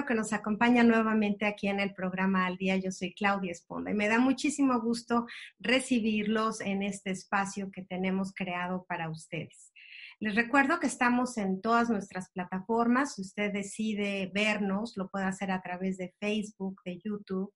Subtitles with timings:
[0.00, 2.76] que nos acompañan nuevamente aquí en el programa Al Día.
[2.78, 5.26] Yo soy Claudia Esponda y me da muchísimo gusto
[5.60, 9.72] recibirlos en este espacio que tenemos creado para ustedes.
[10.18, 13.16] Les recuerdo que estamos en todas nuestras plataformas.
[13.16, 17.52] Si usted decide vernos, lo puede hacer a través de Facebook, de YouTube,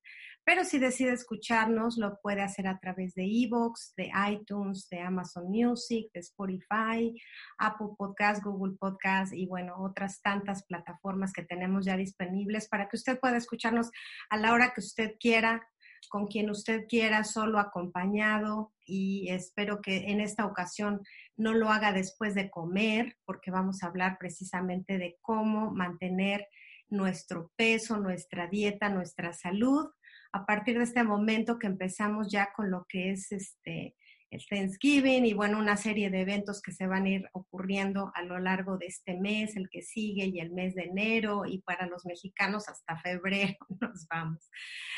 [0.47, 5.49] pero si decide escucharnos, lo puede hacer a través de Evox, de iTunes, de Amazon
[5.49, 7.13] Music, de Spotify,
[7.57, 12.95] Apple Podcast, Google Podcast y bueno, otras tantas plataformas que tenemos ya disponibles para que
[12.95, 13.91] usted pueda escucharnos
[14.29, 15.67] a la hora que usted quiera,
[16.07, 18.71] con quien usted quiera, solo acompañado.
[18.85, 21.01] Y espero que en esta ocasión
[21.35, 26.47] no lo haga después de comer, porque vamos a hablar precisamente de cómo mantener
[26.89, 29.89] nuestro peso, nuestra dieta, nuestra salud,
[30.37, 33.95] a partir de este momento que empezamos ya con lo que es este
[34.29, 38.23] el Thanksgiving y bueno, una serie de eventos que se van a ir ocurriendo a
[38.23, 41.87] lo largo de este mes, el que sigue y el mes de enero y para
[41.87, 44.49] los mexicanos hasta febrero nos vamos.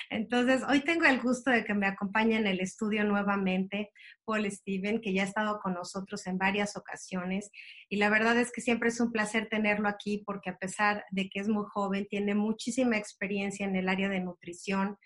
[0.09, 3.91] Entonces, hoy tengo el gusto de que me acompañe en el estudio nuevamente
[4.25, 7.51] Paul Steven, que ya ha estado con nosotros en varias ocasiones
[7.87, 11.29] y la verdad es que siempre es un placer tenerlo aquí porque a pesar de
[11.29, 14.97] que es muy joven, tiene muchísima experiencia en el área de nutrición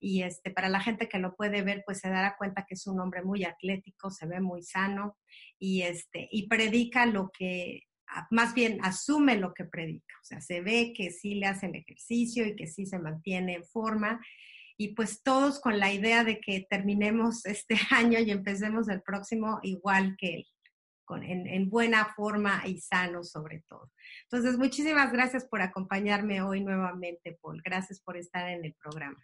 [0.00, 2.86] y este, para la gente que lo puede ver, pues se dará cuenta que es
[2.86, 5.18] un hombre muy atlético, se ve muy sano
[5.58, 7.82] y, este, y predica lo que,
[8.30, 12.46] más bien asume lo que predica, o sea, se ve que sí le hacen ejercicio
[12.46, 14.20] y que sí se mantiene en forma
[14.76, 19.60] y pues todos con la idea de que terminemos este año y empecemos el próximo
[19.62, 20.46] igual que él.
[21.22, 23.92] en, en, buena forma y sano sobre todo.
[24.22, 27.60] Entonces, muchísimas gracias por acompañarme hoy nuevamente, Paul.
[27.62, 29.22] Gracias por estar en el programa.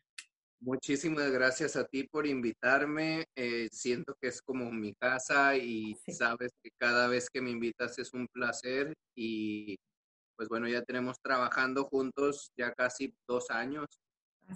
[0.60, 3.26] Muchísimas gracias a ti por invitarme.
[3.36, 7.98] Eh, siento que es como mi casa y sabes que cada vez que me invitas
[7.98, 9.76] es un placer y
[10.36, 13.86] pues bueno, ya tenemos trabajando juntos ya casi dos años.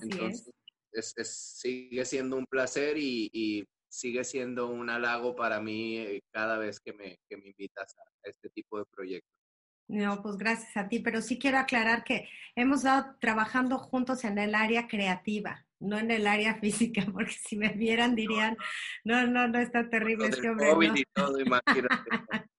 [0.03, 0.53] Entonces,
[0.93, 1.29] es.
[1.29, 6.93] sigue siendo un placer y, sigue siendo un halago para mí eh, cada vez que
[6.93, 9.40] me, que me invitas a este tipo de proyectos.
[9.91, 14.39] No, pues gracias a ti, pero sí quiero aclarar que hemos estado trabajando juntos en
[14.39, 18.57] el área creativa, no en el área física, porque si me vieran dirían,
[19.03, 20.71] no, no, no está terrible este hombre.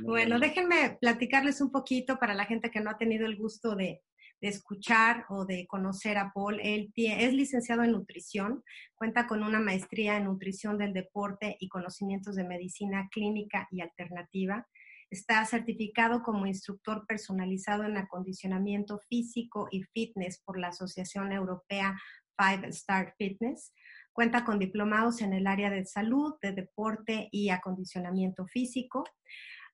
[0.00, 4.02] bueno, déjenme platicarles un poquito para la gente que no ha tenido el gusto de,
[4.40, 6.60] de escuchar o de conocer a Paul.
[6.62, 8.62] Él es licenciado en nutrición,
[8.94, 14.64] cuenta con una maestría en nutrición del deporte y conocimientos de medicina clínica y alternativa
[15.10, 21.98] Está certificado como instructor personalizado en acondicionamiento físico y fitness por la Asociación Europea
[22.36, 23.72] Five Star Fitness.
[24.12, 29.04] Cuenta con diplomados en el área de salud, de deporte y acondicionamiento físico.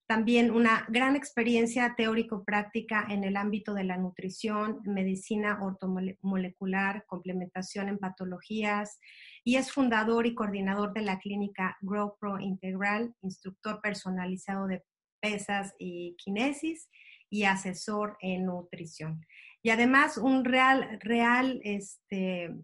[0.07, 7.99] También una gran experiencia teórico-práctica en el ámbito de la nutrición, medicina ortomolecular, complementación en
[7.99, 9.01] patologías
[9.45, 14.85] y es fundador y coordinador de la clínica GrowPro Integral, instructor personalizado de
[15.25, 16.91] pesas y kinesis
[17.31, 19.25] y asesor en nutrición.
[19.63, 22.55] Y además un real, real, este,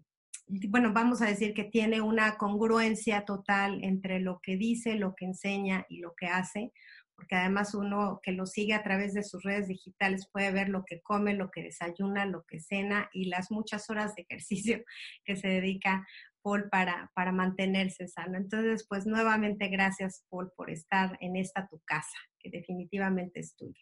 [0.47, 5.25] bueno, vamos a decir que tiene una congruencia total entre lo que dice, lo que
[5.25, 6.71] enseña y lo que hace,
[7.15, 10.83] porque además uno que lo sigue a través de sus redes digitales puede ver lo
[10.85, 14.83] que come, lo que desayuna, lo que cena y las muchas horas de ejercicio
[15.25, 16.05] que se dedica
[16.43, 18.37] Paul para, para mantenerse sano.
[18.37, 23.81] Entonces, pues nuevamente gracias, Paul, por estar en esta tu casa, que definitivamente es tuya.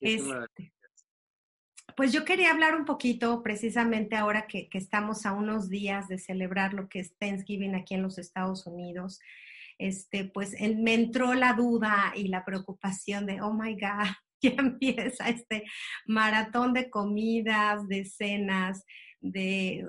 [0.00, 0.72] Este,
[1.96, 6.18] pues yo quería hablar un poquito, precisamente ahora que, que, estamos a unos días de
[6.18, 9.20] celebrar lo que es Thanksgiving aquí en los Estados Unidos.
[9.78, 14.08] Este, pues me entró la duda y la preocupación de, oh my God,
[14.42, 15.64] ya empieza este
[16.06, 18.84] maratón de comidas, de cenas,
[19.20, 19.86] de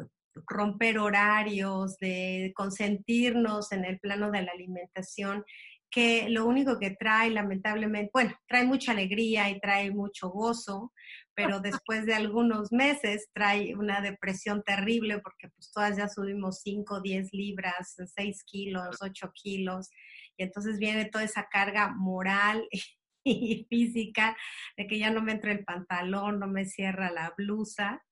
[0.48, 5.44] romper horarios, de consentirnos en el plano de la alimentación,
[5.91, 10.94] que lo único que trae, lamentablemente, bueno, trae mucha alegría y trae mucho gozo,
[11.33, 17.01] pero después de algunos meses trae una depresión terrible porque pues todas ya subimos 5,
[17.01, 19.89] 10 libras, 6 kilos, 8 kilos,
[20.38, 22.68] y entonces viene toda esa carga moral
[23.24, 24.38] y física
[24.77, 28.03] de que ya no me entra el pantalón, no me cierra la blusa.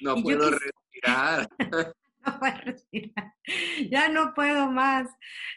[0.00, 1.48] No puedo respirar.
[3.90, 5.08] Ya no puedo más.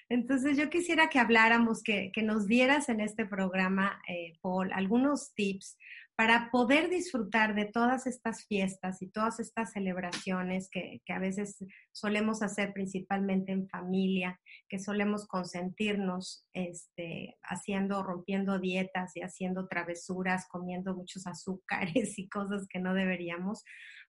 [0.10, 5.78] Entonces yo quisiera que habláramos, que, nos dieras en este programa, eh, Paul, algunos tips
[6.18, 12.42] para poder disfrutar de todas estas fiestas y todas estas celebraciones que, a veces solemos
[12.42, 20.96] hacer principalmente en familia, que solemos consentirnos este, haciendo, rompiendo dietas y haciendo travesuras, comiendo
[20.96, 23.64] muchos azúcares y cosas que no deberíamos,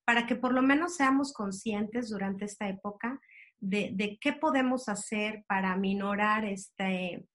[0.08, 3.20] para que por lo menos seamos conscientes durante esta época
[3.58, 7.26] de, qué podemos hacer para minorar este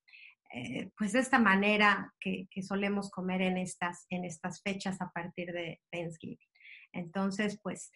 [0.52, 5.82] eh, pues esta manera que, solemos comer en estas, en estas fechas a partir de
[5.92, 6.50] Thanksgiving.
[6.94, 7.92] Entonces, pues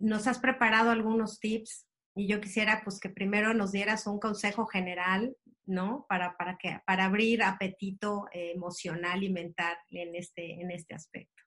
[0.00, 1.86] nos has preparado algunos tips
[2.16, 6.06] y yo quisiera pues que primero nos dieras un consejo general, ¿no?
[6.08, 11.40] Para, para, que, para abrir apetito eh, emocional y mental en este, en este aspecto.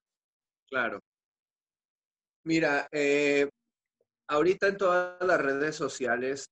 [0.69, 1.01] Claro.
[2.43, 3.49] Mira, eh,
[4.27, 6.49] ahorita en todas las redes sociales,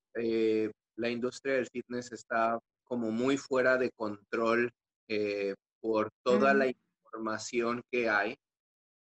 [0.96, 4.72] la industria del fitness está como muy fuera de control
[5.08, 8.36] eh, por toda la información que hay.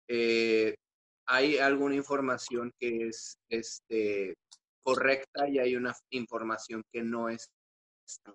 [0.07, 0.75] Eh,
[1.25, 4.35] hay alguna información que es este,
[4.81, 7.49] correcta y hay una información que no es,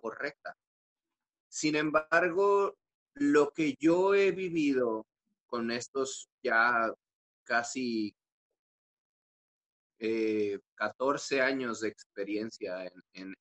[0.01, 0.57] correcta.
[1.49, 2.75] Sin embargo,
[3.15, 5.07] lo que yo he vivido
[5.47, 6.93] con estos ya
[7.45, 8.15] casi
[9.99, 13.35] 14 eh, años de experiencia en,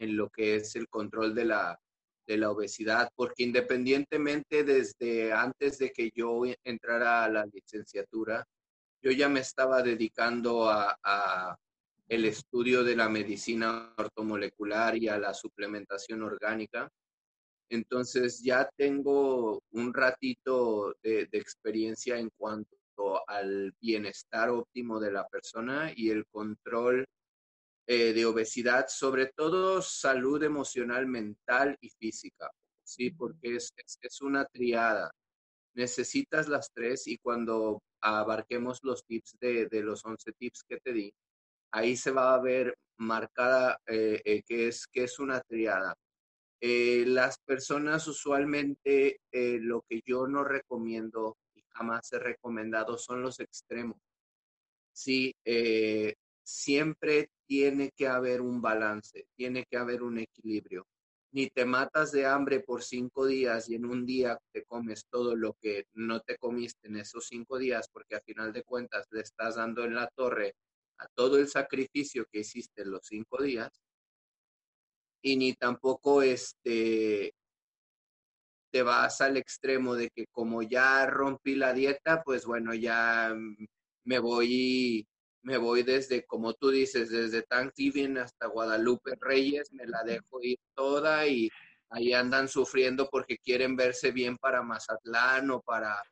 [0.00, 1.78] en lo que es el control de la,
[2.26, 8.44] de la obesidad, porque independientemente desde antes de que yo entrara a la licenciatura,
[9.02, 11.56] yo ya me estaba dedicando a,
[12.08, 16.90] el estudio de la medicina ortomolecular y a la suplementación orgánica.
[17.68, 22.76] Entonces ya tengo un ratito de, experiencia en cuanto
[23.26, 27.06] al bienestar óptimo de la persona y el control
[27.92, 32.48] eh, de obesidad, sobre todo salud emocional, mental y física,
[32.84, 33.10] ¿sí?
[33.10, 35.10] Porque es, es, una triada.
[35.74, 40.92] Necesitas las tres y cuando abarquemos los tips de, de, los 11 tips que te
[40.92, 41.12] di,
[41.72, 45.94] ahí se va a ver marcada eh, eh, que, es, que es una triada.
[46.60, 51.36] las personas usualmente lo que yo no recomiendo
[51.80, 53.96] jamás recomendado son los extremos.
[54.92, 55.34] Sí,
[56.42, 60.86] siempre tiene que haber un balance, tiene que haber un equilibrio.
[61.32, 65.36] Ni te matas de hambre por cinco días y en un día te comes todo
[65.36, 69.20] lo que no te comiste en esos cinco días, porque a final de cuentas le
[69.20, 70.54] estás dando en la torre
[70.98, 73.70] a todo el sacrificio que hiciste en los cinco días.
[75.22, 77.32] Y ni tampoco este,
[78.70, 83.34] te vas al extremo de que como ya rompí la dieta, pues bueno, ya
[84.04, 85.06] me voy
[85.42, 90.58] me voy desde, como tú dices, desde Thanksgiving hasta Guadalupe Reyes, me la dejo ir
[90.74, 91.48] toda y
[91.90, 96.02] ahí andan sufriendo porque quieren verse bien para Mazatlán o para,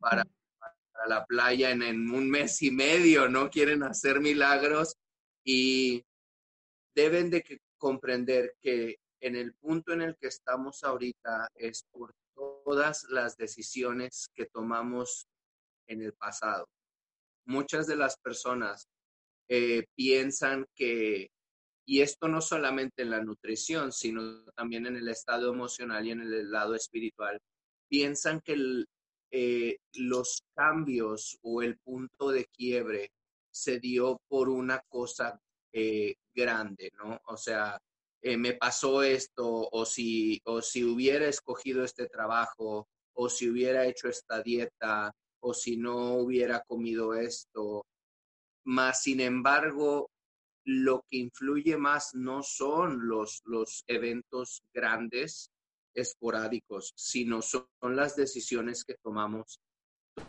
[0.00, 0.24] para,
[1.06, 3.50] la playa en, en, un mes y medio, ¿no?
[3.50, 4.96] Quieren hacer milagros
[5.44, 6.04] y
[6.94, 7.44] deben de
[7.76, 14.28] comprender que en el punto en el que estamos ahorita es por todas las decisiones
[14.34, 15.26] que tomamos
[15.86, 16.68] en el pasado
[17.48, 18.86] muchas de las personas
[19.48, 21.30] eh, piensan que,
[21.86, 26.20] y esto no solamente en la nutrición, sino también en el estado emocional y en
[26.20, 27.40] el lado espiritual,
[27.88, 28.84] piensan que
[29.30, 33.10] eh, los cambios o el punto de quiebre
[33.50, 35.40] se dio por una cosa
[35.72, 37.18] eh, grande, ¿no?
[37.26, 37.78] O sea,
[38.22, 44.08] me pasó esto, o si, o si hubiera escogido este trabajo, o si hubiera hecho
[44.08, 47.86] esta dieta, o si no hubiera comido esto.
[48.64, 50.10] Más sin embargo,
[50.64, 55.50] lo que influye más no son los, los eventos grandes,
[55.94, 59.60] esporádicos, sino son las decisiones que tomamos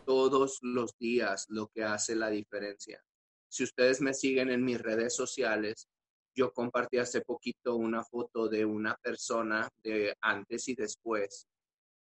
[0.04, 3.02] todos los días lo que hace la diferencia.
[3.48, 5.88] Si ustedes me siguen en mis redes sociales,
[6.34, 11.46] yo compartí hace poquito una foto de una persona de antes y después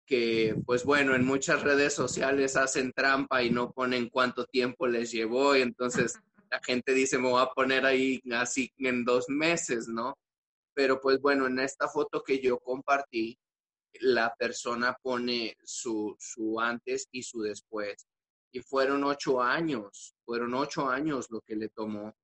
[0.10, 5.12] que pues bueno, en muchas redes sociales hacen trampa y no ponen cuánto tiempo les
[5.12, 6.20] llevó y entonces
[6.52, 10.18] la gente dice me voy a poner ahí así en dos meses, ¿no?
[10.74, 13.38] Pero pues bueno, en esta foto que yo compartí,
[14.02, 18.08] la persona pone su, su antes y su después.
[18.52, 22.16] Y fueron ocho años, fueron ocho años lo que le tomó.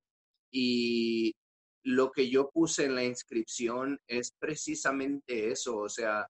[0.50, 1.36] Y
[1.86, 6.26] lo que yo puse en la inscripción es precisamente eso, o sea,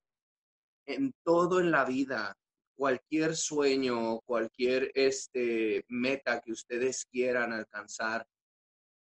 [0.85, 2.37] en todo en la vida,
[2.77, 8.27] cualquier sueño, cualquier este, meta que ustedes quieran alcanzar,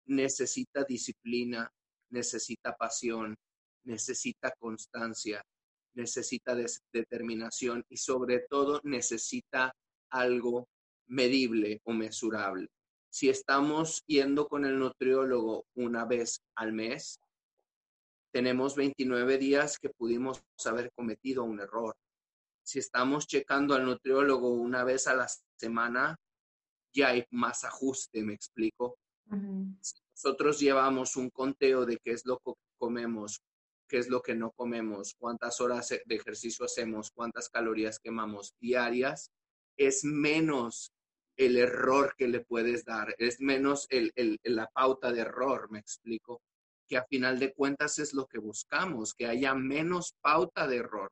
[0.08, 1.72] necesita disciplina,
[2.10, 3.38] necesita pasión,
[3.86, 5.42] necesita constancia,
[5.94, 6.54] necesita
[6.92, 9.74] determinación y sobre todo necesita
[10.10, 10.68] algo
[11.08, 12.68] medible o mesurable.
[13.12, 17.20] Si estamos yendo con el nutriólogo una vez al mes,
[18.32, 21.94] tenemos 29 días que pudimos haber cometido un error.
[22.64, 25.28] Si estamos checando al nutriólogo una vez a la
[25.60, 26.16] semana,
[26.94, 28.98] ya hay más ajuste, me explico.
[29.26, 33.42] nosotros llevamos un conteo de qué es lo que comemos,
[33.90, 39.32] qué es lo que no comemos, cuántas horas de ejercicio hacemos, cuántas calorías quemamos diarias,
[39.76, 40.94] es menos
[41.46, 44.12] el error que le puedes dar, es menos el,
[44.44, 46.42] la pauta de error, me explico,
[46.88, 51.12] que a final de cuentas es lo que buscamos, que haya menos pauta de error.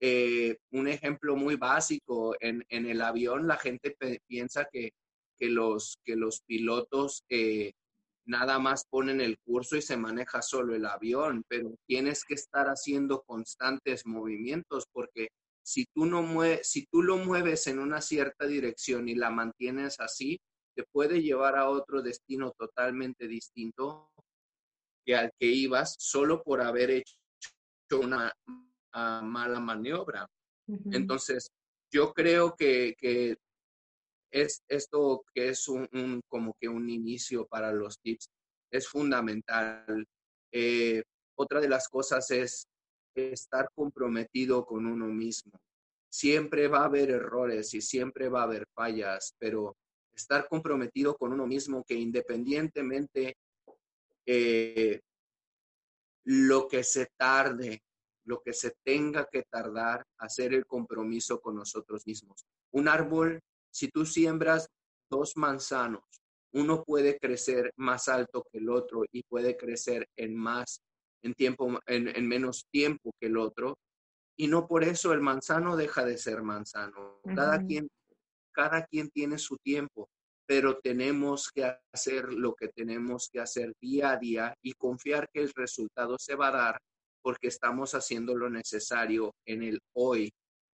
[0.00, 4.90] Eh, un ejemplo muy básico, en, en el avión la gente piensa que,
[5.38, 7.72] que, los, que los pilotos eh,
[8.24, 12.66] nada más ponen el curso y se maneja solo el avión, pero tienes que estar
[12.66, 15.28] haciendo constantes movimientos porque
[15.68, 16.24] si tú, no
[16.62, 20.40] si tú lo mueves en una cierta dirección y la mantienes así,
[20.74, 24.10] te puede llevar a otro destino totalmente distinto
[25.04, 28.32] que al que ibas solo por haber hecho una
[28.94, 30.26] mala maniobra.
[30.90, 31.50] Entonces,
[31.92, 33.36] yo creo que,
[34.30, 38.30] es esto que es un, como que un inicio para los tips
[38.70, 40.06] es fundamental.
[40.50, 41.02] Eh,
[41.36, 42.66] otra de las cosas es
[43.18, 45.52] estar comprometido con uno mismo.
[46.10, 49.76] Siempre va a haber errores y siempre va a haber fallas, pero
[50.14, 53.36] estar comprometido con uno mismo que independientemente
[54.26, 55.00] eh,
[56.24, 57.82] lo que se tarde,
[58.24, 62.44] lo que se tenga que tardar, hacer el compromiso con nosotros mismos.
[62.72, 64.68] Un árbol, si tú siembras
[65.10, 66.04] dos manzanos,
[66.52, 70.82] uno puede crecer más alto que el otro y puede crecer en más
[71.22, 73.78] en, tiempo, en, menos tiempo que el otro.
[74.36, 77.20] Y no por eso el manzano deja de ser manzano.
[77.34, 77.88] Cada, quien,
[78.52, 80.08] cada quien tiene su tiempo,
[80.46, 85.42] pero tenemos que hacer lo que tenemos que hacer día a día y confiar que
[85.42, 86.78] el resultado se va a dar
[87.20, 90.32] porque estamos haciendo lo necesario en el hoy,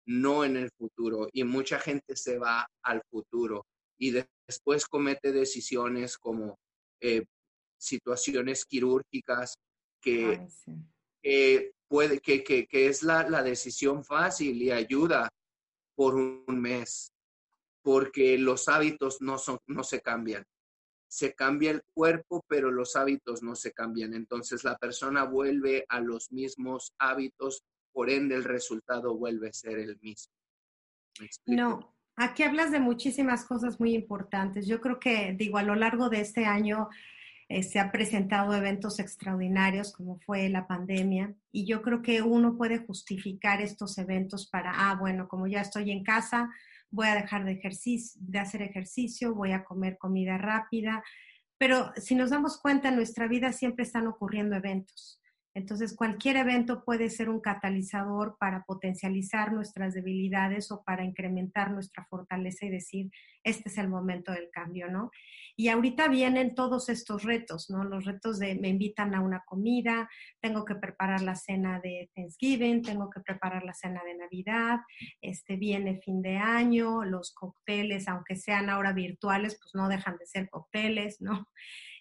[0.07, 1.29] no en el futuro.
[1.33, 3.67] Y mucha gente se va al futuro
[3.99, 6.57] y después comete decisiones como
[7.01, 7.25] eh,
[7.79, 9.57] situaciones quirúrgicas
[10.01, 10.47] que,
[11.89, 15.29] puede, que, que, es la, la, decisión fácil y ayuda
[15.95, 17.13] por un mes,
[17.83, 20.45] porque los hábitos no, son, no se cambian.
[21.11, 24.13] Se cambia el cuerpo, pero los hábitos no se cambian.
[24.13, 29.79] Entonces la persona vuelve a los mismos hábitos, por ende el resultado vuelve a ser
[29.79, 30.33] el mismo.
[31.47, 34.67] no, aquí hablas de muchísimas cosas muy importantes.
[34.67, 36.91] Yo creo que, digo, a lo largo de este año
[37.49, 42.57] eh, se han presentado eventos extraordinarios como fue la pandemia y yo creo que uno
[42.57, 46.51] puede justificar estos eventos para, ah, bueno, como ya estoy en casa,
[46.91, 51.03] voy a dejar de, ejercicio, de hacer ejercicio, voy a comer comida rápida,
[51.59, 55.21] pero si nos damos cuenta, en nuestra vida siempre están ocurriendo eventos.
[55.59, 62.07] Entonces, cualquier evento puede ser un catalizador para potencializar nuestras debilidades o para incrementar nuestra
[62.09, 63.11] fortaleza y decir,
[63.43, 65.11] este es el momento del cambio, ¿no?
[65.57, 67.83] Y ahorita vienen todos estos retos, ¿no?
[67.83, 70.09] Los retos de me invitan a una comida,
[70.41, 74.79] tengo que preparar la cena de Thanksgiving, tengo que preparar la cena de Navidad,
[75.21, 80.27] este viene fin de año, los cócteles, aunque sean ahora virtuales, pues no dejan de
[80.27, 81.49] ser cócteles, ¿no?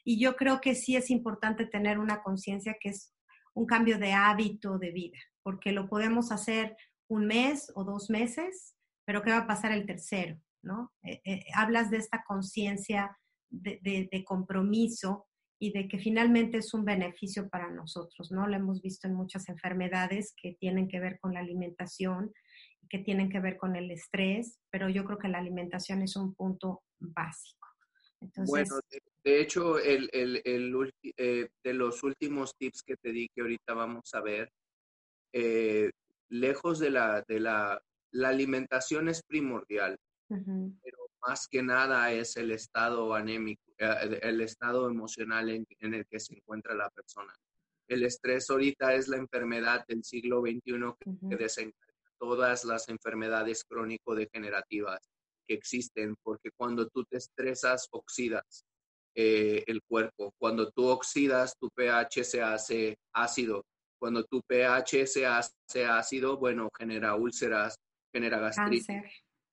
[0.03, 3.16] Y yo creo que sí es importante tener una conciencia que es
[3.57, 6.77] un cambio de hábito de vida, porque lo podemos hacer
[7.09, 10.39] un mes o dos meses, pero ¿qué va a pasar el tercero?
[10.61, 10.93] ¿no?
[11.01, 13.17] Eh, eh, hablas de esta conciencia
[13.49, 15.25] de, compromiso
[15.59, 18.45] y de que finalmente es un beneficio para nosotros, ¿no?
[18.45, 22.31] Lo hemos visto en muchas enfermedades que tienen que ver con la alimentación,
[22.89, 26.35] que tienen que ver con el estrés, pero yo creo que la alimentación es un
[26.35, 27.67] punto básico.
[28.45, 28.75] bueno,
[29.27, 33.73] de, hecho, el, el, el eh, de los últimos tips que te di que ahorita
[33.73, 34.49] vamos a ver,
[35.33, 35.91] eh,
[36.29, 37.81] lejos de la, de la,
[38.11, 39.97] la alimentación es primordial,
[40.29, 46.21] pero más que nada es el estado anémico, eh, el estado emocional en, el que
[46.21, 47.33] se encuentra la persona.
[47.89, 50.61] El estrés ahorita es la enfermedad del siglo XXI
[51.29, 51.85] que, desencadena
[52.17, 55.01] todas las enfermedades crónico-degenerativas
[55.45, 58.65] que existen, porque cuando tú te estresas, oxidas
[59.19, 60.31] eh, el cuerpo.
[60.37, 63.65] Cuando tú oxidas, tu pH se hace ácido.
[63.99, 67.79] Cuando tu pH se hace ácido, bueno, genera úlceras,
[68.13, 68.85] genera gastritis,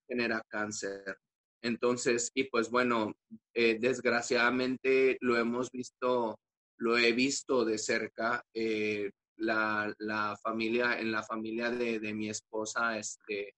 [0.07, 1.17] genera cáncer.
[1.63, 3.15] Entonces, y pues bueno,
[3.55, 6.39] eh, desgraciadamente lo hemos visto,
[6.77, 8.45] lo he visto de cerca.
[8.53, 13.55] Eh, la, familia, en la familia de, mi esposa, este,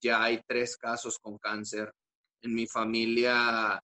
[0.00, 1.92] ya hay tres casos con cáncer.
[2.42, 3.82] En mi familia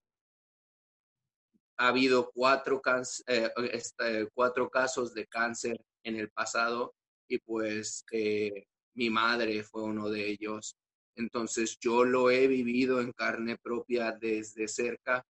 [1.78, 2.80] ha habido cuatro,
[3.26, 6.94] eh, este, cuatro casos de cáncer en el pasado
[7.28, 8.64] y pues eh,
[8.94, 10.76] mi madre fue uno de ellos.
[11.16, 15.24] Entonces yo lo he vivido en carne propia desde cerca,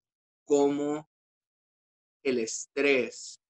[0.45, 1.09] cómo
[2.23, 3.41] el estrés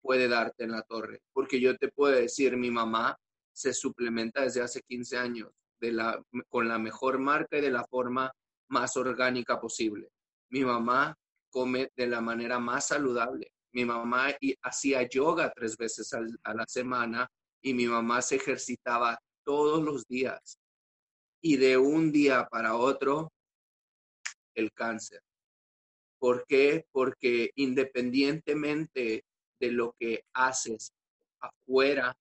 [0.00, 1.20] puede darte en la torre.
[1.32, 3.16] Porque yo te puedo decir, mi mamá
[3.52, 5.50] se suplementa desde hace 15 años
[5.80, 8.32] de la, con la mejor marca y de la forma
[8.68, 10.08] más orgánica posible.
[10.50, 11.16] Mi mamá
[11.50, 13.52] come de la manera más saludable.
[13.72, 17.30] Mi mamá hacía yoga tres veces a la semana
[17.62, 20.58] y mi mamá se ejercitaba todos los días.
[21.42, 23.32] Y de un día para otro,
[24.54, 25.20] el cáncer.
[26.18, 26.86] ¿Por qué?
[26.90, 29.24] Porque independientemente
[29.60, 30.92] de lo que haces
[31.40, 32.16] afuera,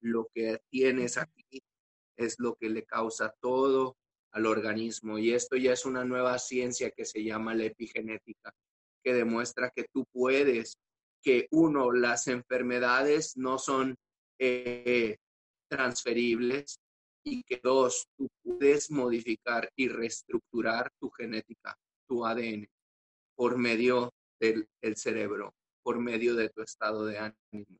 [0.00, 1.62] lo que tienes aquí
[2.16, 3.96] es lo que le causa todo
[4.34, 5.18] al organismo.
[5.18, 8.52] Y esto ya es una nueva ciencia que se llama la epigenética,
[9.02, 10.76] que demuestra que tú puedes,
[11.22, 13.96] que uno, las enfermedades no son
[14.38, 15.16] eh,
[15.70, 16.78] transferibles
[17.24, 21.76] y que dos, tú puedes modificar y reestructurar tu genética,
[22.06, 22.68] tu ADN,
[23.36, 27.78] por medio del cerebro, por medio de tu estado de ánimo.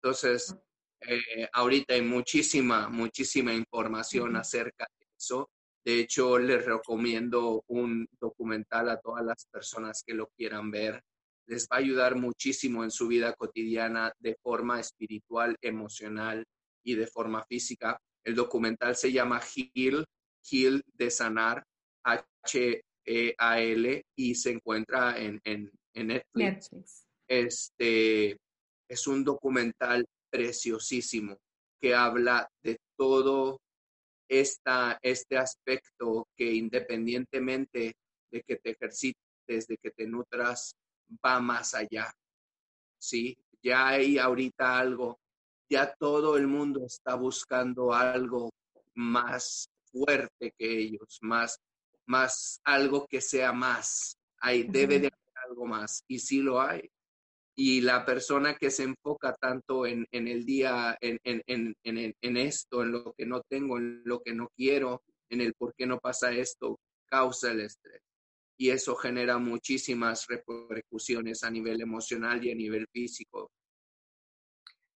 [0.00, 0.56] Entonces,
[1.00, 5.50] eh, ahorita hay muchísima, muchísima información acerca de eso.
[5.88, 11.02] De hecho, les recomiendo un documental a todas las personas que lo quieran ver.
[11.46, 16.44] Les va a ayudar muchísimo en su vida cotidiana de forma espiritual, emocional
[16.84, 17.98] y de forma física.
[18.22, 20.04] El documental se llama Heal,
[20.44, 21.64] Heal de Sanar,
[22.04, 26.68] H-E-A-L, y se encuentra en, en, Netflix.
[27.26, 28.36] Este
[28.90, 31.38] es un documental preciosísimo
[31.80, 33.58] que habla de todo
[34.28, 37.96] esta, este aspecto que independientemente
[38.30, 40.76] de que te ejercites, de que te nutras,
[41.24, 42.12] va más allá.
[42.98, 45.18] Sí, ya hay ahorita algo,
[45.70, 48.50] ya todo el mundo está buscando algo
[48.94, 51.58] más fuerte que ellos, más,
[52.06, 54.16] más algo que sea más.
[54.40, 56.90] Hay, debe de haber algo más y sí lo hay
[57.60, 63.12] y la persona que se enfoca tanto en, el día, en, en, esto, en lo
[63.14, 66.78] que no tengo, en lo que no quiero, en el por qué no pasa esto,
[67.06, 68.00] causa el estrés.
[68.56, 73.50] Y eso genera muchísimas repercusiones a nivel emocional y a nivel físico.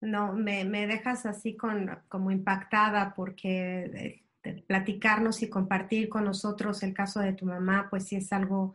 [0.01, 4.23] No, me, me dejas así con, como impactada porque
[4.69, 8.75] platicarnos y compartir con nosotros el caso de tu mamá, pues sí es algo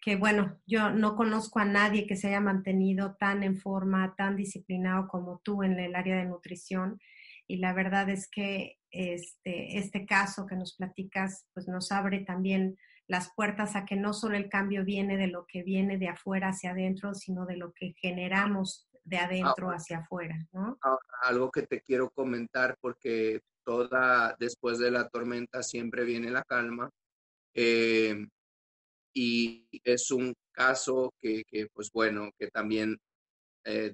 [0.00, 4.36] que bueno, yo no conozco a nadie que se haya mantenido tan en forma, tan
[4.36, 7.00] disciplinado como tú en el área de nutrición.
[7.46, 12.78] Y la verdad es que este, este caso que nos platicas, pues nos abre también
[13.06, 16.48] las puertas a que no solo el cambio viene de lo que viene de afuera
[16.48, 20.78] hacia adentro, sino de lo que generamos de adentro hacia afuera, ¿no?
[21.22, 26.90] algo que te quiero comentar porque toda, después de la tormenta siempre viene la calma.
[27.54, 28.26] Eh,
[29.20, 32.96] y es un caso que, pues bueno, que también
[33.64, 33.92] eh,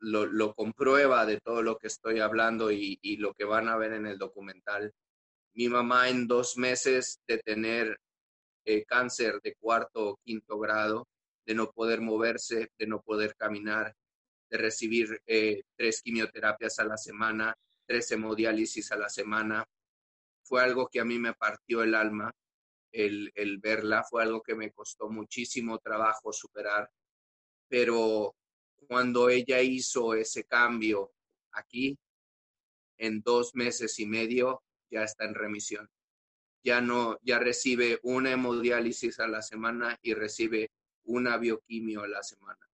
[0.00, 4.06] lo, comprueba de todo lo que estoy hablando y, lo que van a ver en
[4.06, 4.90] el documental.
[5.52, 7.98] Mi mamá en dos meses de tener
[8.64, 11.06] eh, cáncer de cuarto o quinto grado,
[11.44, 13.94] de no poder moverse, de no poder caminar,
[14.50, 17.54] de recibir eh, tres quimioterapias a la semana,
[17.86, 19.66] tres hemodiálisis a la semana,
[20.42, 22.32] fue algo que a mí me partió el alma
[22.92, 26.90] el, verla fue algo que me costó muchísimo trabajo superar,
[27.68, 28.34] pero
[28.86, 31.12] cuando ella hizo ese cambio
[31.52, 31.98] aquí,
[32.98, 35.90] en dos meses y medio ya está en remisión.
[36.64, 40.70] Ya no, ya recibe una hemodiálisis a la semana y recibe
[41.04, 42.66] una bioquimio a la semana.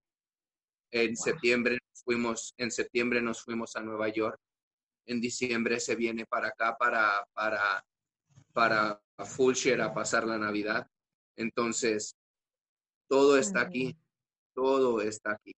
[0.91, 4.39] En septiembre fuimos, en septiembre nos fuimos a Nueva York.
[5.07, 7.85] En diciembre se viene para acá para, para,
[8.53, 9.01] para
[9.55, 10.87] share a pasar la Navidad.
[11.37, 12.17] Entonces,
[13.09, 13.97] todo está aquí,
[14.55, 15.53] todo está aquí.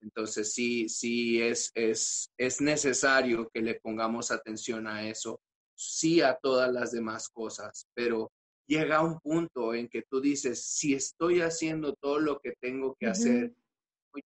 [0.00, 5.40] Entonces, sí, sí es, es, es necesario que le pongamos atención a eso,
[5.76, 8.32] sí a todas las demás cosas, pero
[8.66, 13.06] llega un punto en que tú dices, si estoy haciendo todo lo que tengo que
[13.06, 13.54] hacer,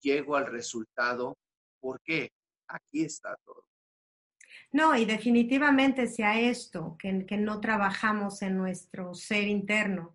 [0.01, 1.37] llego al resultado,
[1.79, 2.31] ¿por qué?
[2.67, 3.63] Aquí está todo.
[4.75, 10.13] No, y definitivamente si a esto, que, no trabajamos en nuestro ser interno,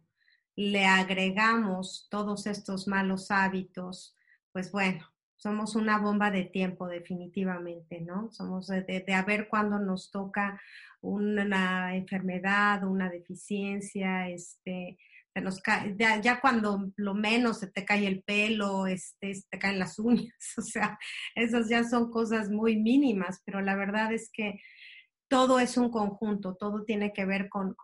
[0.55, 4.15] le agregamos todos estos malos hábitos,
[4.53, 8.31] pues bueno, somos una bomba de tiempo definitivamente, ¿no?
[8.33, 10.61] Somos de, a ver cuándo nos toca
[11.01, 14.99] una enfermedad, una deficiencia, este,
[15.41, 15.61] nos
[15.97, 19.99] ya, ya, cuando lo menos se te cae el pelo, este, se te caen las
[19.99, 20.99] uñas, o sea,
[21.35, 24.61] esas ya son cosas muy mínimas, pero la verdad es que
[25.31, 27.77] todo es un conjunto, todo tiene que ver con,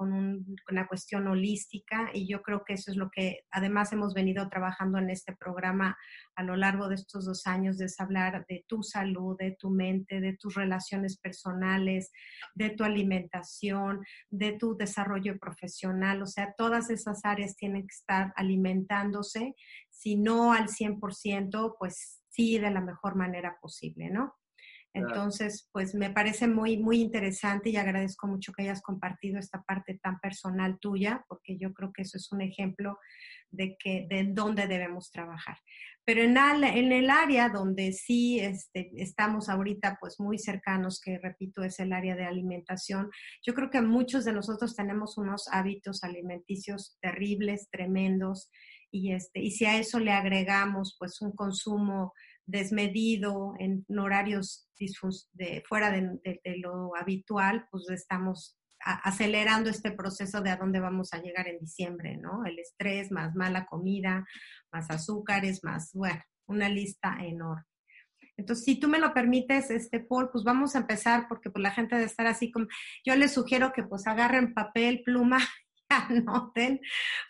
[0.69, 4.99] una cuestión holística y yo creo que eso es lo que además hemos venido trabajando
[4.99, 5.97] en este programa
[6.35, 10.21] a lo largo de estos dos años, es hablar de tu salud, de tu mente,
[10.21, 12.11] de tus relaciones personales,
[12.57, 18.33] de tu alimentación, de tu desarrollo profesional, o sea, todas esas áreas tienen que estar
[18.35, 19.55] alimentándose,
[19.89, 24.35] si no al 100%, pues sí de la mejor manera posible, ¿no?
[24.97, 29.99] Entonces, pues me parece muy, muy interesante y agradezco mucho que hayas compartido esta parte
[30.03, 32.99] tan personal tuya, porque yo creo que eso es un ejemplo
[33.51, 35.59] de, que, de dónde debemos trabajar.
[36.07, 41.63] Pero en, en el área donde sí este, estamos ahorita pues muy cercanos, que repito
[41.63, 43.11] es el área de alimentación,
[43.45, 48.51] yo creo que muchos de nosotros tenemos unos hábitos alimenticios terribles, tremendos,
[48.91, 52.15] y, este, y si a eso le agregamos pues un consumo
[52.47, 54.69] desmedido, en horarios
[55.33, 61.21] de, fuera de, lo habitual, pues estamos acelerando este proceso de a dónde vamos a
[61.21, 62.45] llegar en diciembre, ¿no?
[62.45, 64.25] El estrés, más mala comida,
[64.73, 67.65] más azúcares, más, bueno, una lista enorme.
[68.37, 71.71] Entonces, si tú me lo permites, este Paul, pues vamos a empezar porque pues la
[71.71, 72.67] gente debe estar así como,
[73.05, 75.39] yo les sugiero que pues agarren papel, pluma
[75.89, 76.81] anoten,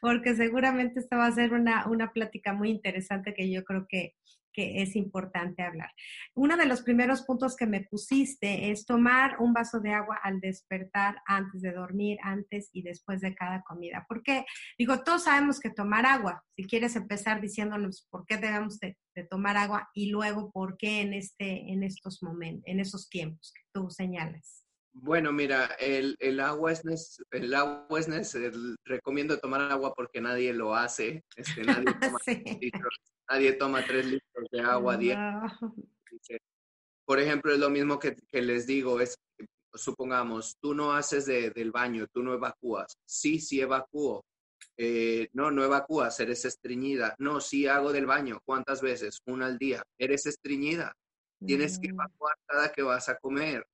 [0.01, 4.15] porque seguramente esta va a ser una, una plática muy interesante que yo creo que
[4.57, 5.93] que es importante hablar.
[6.35, 10.41] Uno de los primeros puntos que me pusiste es tomar un vaso de agua al
[10.41, 14.07] despertar, antes de dormir, antes y después de cada comida.
[14.09, 14.47] Porque,
[14.79, 18.97] digo, todos sabemos que tomar agua, si quieres empezar diciéndonos por qué debemos de,
[19.31, 23.63] tomar agua y luego por qué en, este, en estos momentos, en esos tiempos que
[23.73, 24.66] tú señalas.
[24.99, 28.37] Bueno, mira, el, el agua es el agua es.
[28.85, 31.23] Recomiendo tomar agua porque nadie lo hace.
[31.37, 32.19] Este, nadie toma
[33.29, 35.53] nadie toma tres litros de agua diario.
[37.05, 39.17] Por ejemplo, es lo mismo que, les digo, es,
[39.75, 42.97] supongamos, tú no haces del baño, tú no evacúas.
[43.05, 44.25] Sí, sí evacúo.
[44.79, 47.15] Eh, no, no evacúas, eres estreñida.
[47.19, 48.41] No, sí hago del baño.
[48.45, 49.21] ¿Cuántas veces?
[49.27, 49.83] Una al día.
[49.99, 50.97] Eres estreñida.
[51.45, 51.93] Tienes que mm.
[51.93, 53.67] evacuar cada que vas a comer.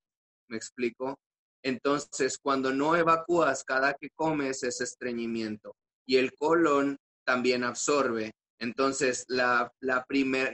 [0.53, 1.19] ¿Me explico?
[1.63, 5.75] Entonces, cuando no evacúas cada que comes es estreñimiento.
[6.05, 8.33] Y el colon también absorbe.
[8.59, 10.05] Entonces, la, la,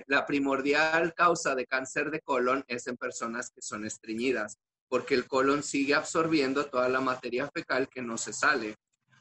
[0.08, 4.56] la primordial causa de cáncer de colon es en personas que son estreñidas,
[4.88, 8.78] porque el colon sigue absorbiendo toda la materia fecal que no se sale.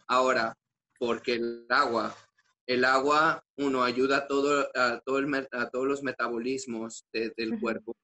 [0.06, 0.54] Ahora,
[0.96, 2.14] porque el agua,
[2.68, 7.96] el agua, uno, ayuda a, todo, a, todo el, a todos los metabolismos del cuerpo,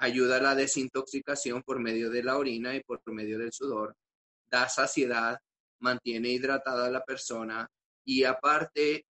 [0.00, 3.94] ayuda a la desintoxicación por medio de la orina y por medio del sudor,
[4.50, 5.38] da saciedad,
[5.80, 7.68] mantiene hidratada a la persona
[8.04, 9.04] y aparte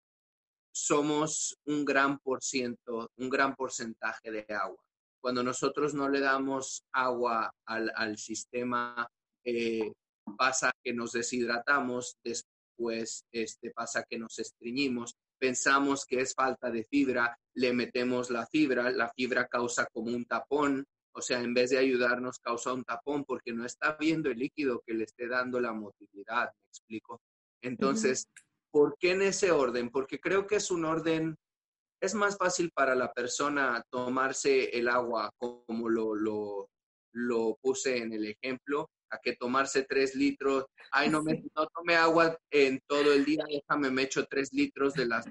[0.73, 4.81] somos un gran por ciento, un gran porcentaje de agua.
[5.21, 9.07] Cuando nosotros no le damos agua al, sistema,
[9.45, 9.91] eh,
[10.37, 16.85] pasa que nos deshidratamos, después este, pasa que nos estreñimos, pensamos que es falta de
[16.85, 21.71] fibra, le metemos la fibra, la fibra causa como un tapón, o sea, en vez
[21.71, 25.59] de ayudarnos causa un tapón porque no está viendo el líquido que le esté dando
[25.59, 27.21] la motilidad, me explico.
[27.63, 28.27] Entonces,
[28.71, 29.89] ¿Por qué en ese orden?
[29.89, 31.37] Porque creo que es un orden,
[32.01, 36.69] es más fácil para la persona tomarse el agua como lo, lo,
[37.13, 40.65] lo puse en el ejemplo, a que tomarse tres litros.
[40.91, 44.93] Ay, no, me, no tome agua en todo el día, déjame, me echo tres litros
[44.93, 45.25] de las,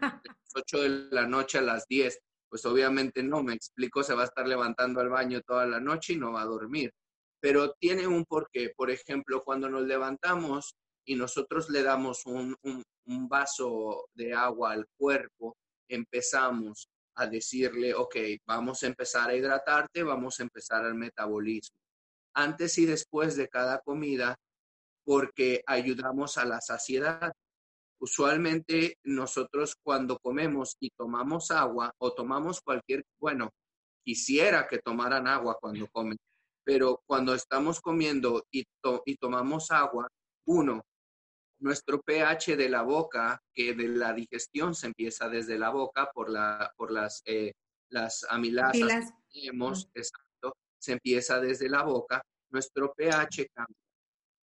[0.54, 2.18] ocho 8 de la noche a las 10.
[2.48, 6.14] Pues obviamente no, me explico, se va a estar levantando al baño toda la noche
[6.14, 6.92] y no va a dormir.
[7.40, 8.72] Pero tiene un porqué.
[8.76, 10.74] Por ejemplo, cuando nos levantamos
[11.06, 15.56] y nosotros le damos un, un vaso de agua al cuerpo,
[15.88, 18.16] empezamos a decirle, ok,
[18.46, 21.76] vamos a empezar a hidratarte, vamos a empezar el metabolismo.
[22.34, 24.36] Antes y después de cada comida,
[25.04, 27.32] porque ayudamos a la saciedad.
[28.00, 33.50] Usualmente nosotros cuando comemos y tomamos agua o tomamos cualquier, bueno,
[34.04, 36.16] quisiera que tomaran agua cuando comen,
[36.64, 38.64] pero cuando estamos comiendo y,
[39.04, 40.08] y tomamos agua,
[40.46, 40.82] uno,
[41.60, 46.30] nuestro pH de la boca, que de la digestión se empieza desde la boca por,
[46.30, 47.52] la, por las, eh,
[47.90, 49.90] las amilasas que tenemos,
[50.80, 53.76] se empieza desde la boca, nuestro pH cambia.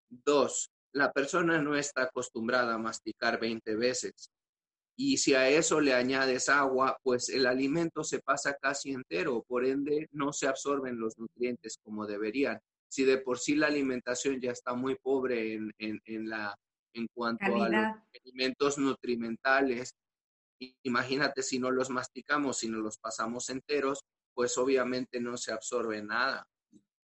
[0.09, 4.29] Dos, la persona no está acostumbrada a masticar 20 veces.
[4.97, 9.65] Y si a eso le añades agua, pues el alimento se pasa casi entero, por
[9.65, 12.59] ende no se absorben los nutrientes como deberían.
[12.87, 16.55] Si de por sí la alimentación ya está muy pobre en, en, la,
[16.93, 19.93] en cuanto a los alimentos nutrimentales,
[20.83, 23.99] imagínate si no los masticamos, si no los pasamos enteros,
[24.35, 26.47] pues obviamente no se absorbe nada.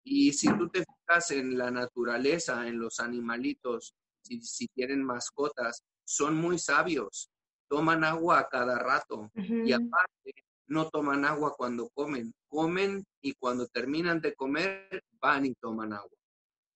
[0.04, 5.82] Y si tú te fijas en la naturaleza, en los animalitos, si, si tienen mascotas,
[6.04, 7.30] son muy sabios
[7.70, 10.34] toman agua a cada rato y aparte
[10.66, 16.10] no toman agua cuando comen, comen y cuando terminan de comer van y toman agua.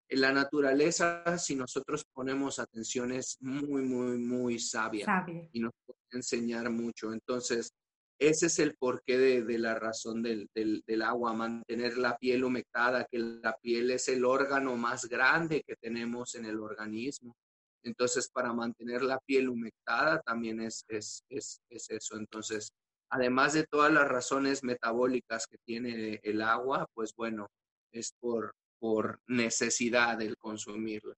[0.08, 5.06] En la naturaleza, si nosotros ponemos atención, es muy, muy, muy sabia,
[5.52, 7.12] y nos puede enseñar mucho.
[7.12, 7.72] Entonces,
[8.18, 13.18] ese es el porqué de, la razón del, del, agua, mantener la piel humectada, que
[13.18, 17.34] la piel es el órgano más grande que tenemos en el organismo.
[17.82, 22.16] Entonces, para mantener la piel humectada también es, es, es, es, eso.
[22.16, 22.72] Entonces,
[23.10, 27.48] además de todas las razones metabólicas que tiene el agua, pues bueno,
[27.92, 31.14] es por, por necesidad el consumirla.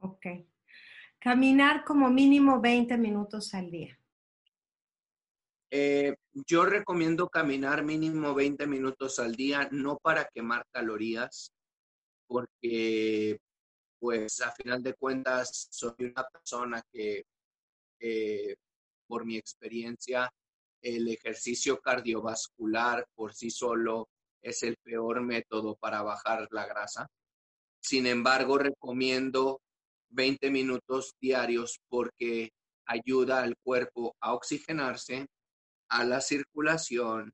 [0.00, 0.26] Ok.
[1.18, 3.97] Caminar como mínimo 20 minutos al día.
[5.70, 11.52] Eh, yo recomiendo caminar mínimo 20 minutos al día, no para quemar calorías,
[12.26, 13.38] porque
[13.98, 17.24] pues a final de cuentas soy una persona que
[18.00, 18.56] eh,
[19.06, 20.30] por mi experiencia
[20.80, 24.08] el ejercicio cardiovascular por sí solo
[24.40, 27.08] es el peor método para bajar la grasa.
[27.80, 29.60] Sin embargo, recomiendo
[30.10, 32.50] 20 minutos diarios porque
[32.86, 35.26] ayuda al cuerpo a oxigenarse,
[35.88, 37.32] a la circulación,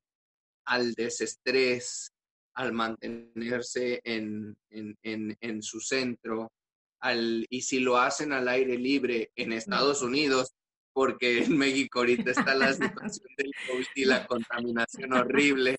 [0.66, 2.12] al desestrés,
[2.54, 6.52] al mantenerse en, en, su centro,
[7.00, 10.54] al, y si lo hacen al aire libre en Estados Unidos,
[10.92, 15.76] porque en México ahorita está la situación del COVID y la contaminación horrible,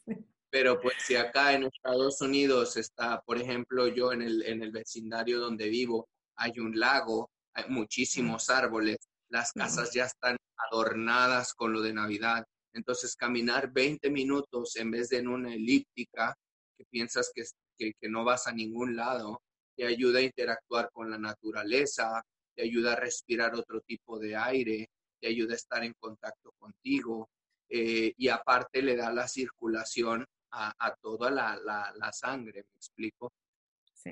[0.49, 4.71] pero pues si acá en Estados Unidos está, por ejemplo, yo en el, en el
[4.71, 8.97] vecindario donde vivo, hay un lago, hay muchísimos árboles,
[9.29, 12.45] las casas ya están adornadas con lo de Navidad.
[12.75, 16.35] Entonces, caminar 20 minutos en vez de en una elíptica
[16.77, 17.43] que piensas que,
[17.77, 19.41] que, no vas a ningún lado,
[19.77, 22.21] te ayuda a interactuar con la naturaleza,
[22.53, 24.89] te ayuda a respirar otro tipo de aire,
[25.21, 27.29] te ayuda a estar en contacto contigo
[27.69, 33.33] eh, y aparte le da la circulación a, toda la, la, sangre, me explico,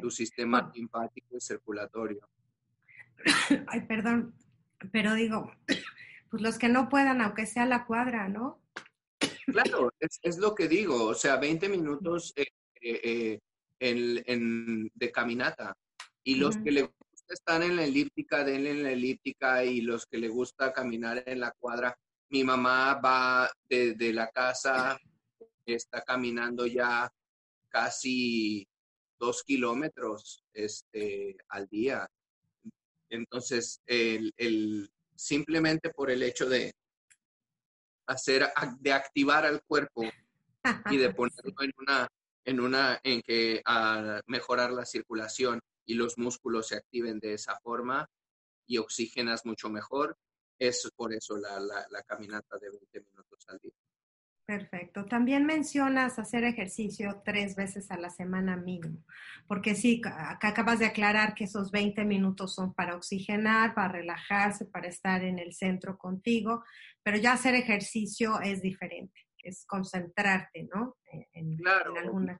[0.02, 2.28] tu sistema simpático y circulatorio.
[3.68, 4.36] Ay, perdón,
[4.92, 5.50] pero digo,
[6.34, 8.60] pues los que no puedan, aunque sea la cuadra, ¿no?
[9.46, 12.48] Claro, es, lo que digo, o sea, 20 minutos eh,
[12.82, 13.40] eh,
[13.80, 15.78] eh, de caminata.
[16.24, 20.08] Y los que le gusta estar en la elíptica, denle en la elíptica, y los
[20.08, 21.96] que le gusta caminar en la cuadra,
[22.30, 24.98] mi mamá va desde la casa,
[25.68, 27.14] está caminando ya
[27.70, 28.68] casi
[29.20, 32.10] dos kilómetros este, al día.
[33.08, 36.74] Entonces, el, simplemente por el hecho de,
[38.08, 38.48] hacer,
[38.80, 40.04] de activar al cuerpo
[40.90, 42.08] y de ponerlo en una,
[42.46, 47.60] en una, en que a mejorar la circulación y los músculos se activen de esa
[47.60, 48.10] forma
[48.66, 50.18] y oxigenas mucho mejor.
[50.60, 53.74] Es por eso la, la, caminata de 20 minutos al día.
[54.46, 55.06] Perfecto.
[55.06, 59.06] También mencionas hacer ejercicio tres veces a la semana mínimo,
[59.48, 64.66] porque sí, acá acabas de aclarar que esos 20 minutos son para oxigenar, para relajarse,
[64.66, 66.62] para estar en el centro contigo,
[67.04, 70.98] pero ya hacer ejercicio es diferente, es concentrarte, ¿no?
[71.32, 71.96] En, claro.
[71.96, 72.38] alguna...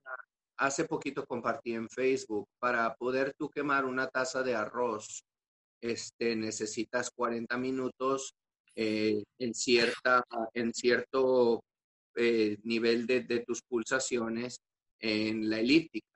[0.58, 5.24] Hace poquito compartí en Facebook, para poder tú quemar una taza de arroz,
[5.82, 8.36] este, necesitas 40 minutos
[8.76, 11.64] eh, en, cierta, en cierto
[12.16, 14.62] eh, nivel de, tus pulsaciones
[15.00, 16.08] en la elíptica.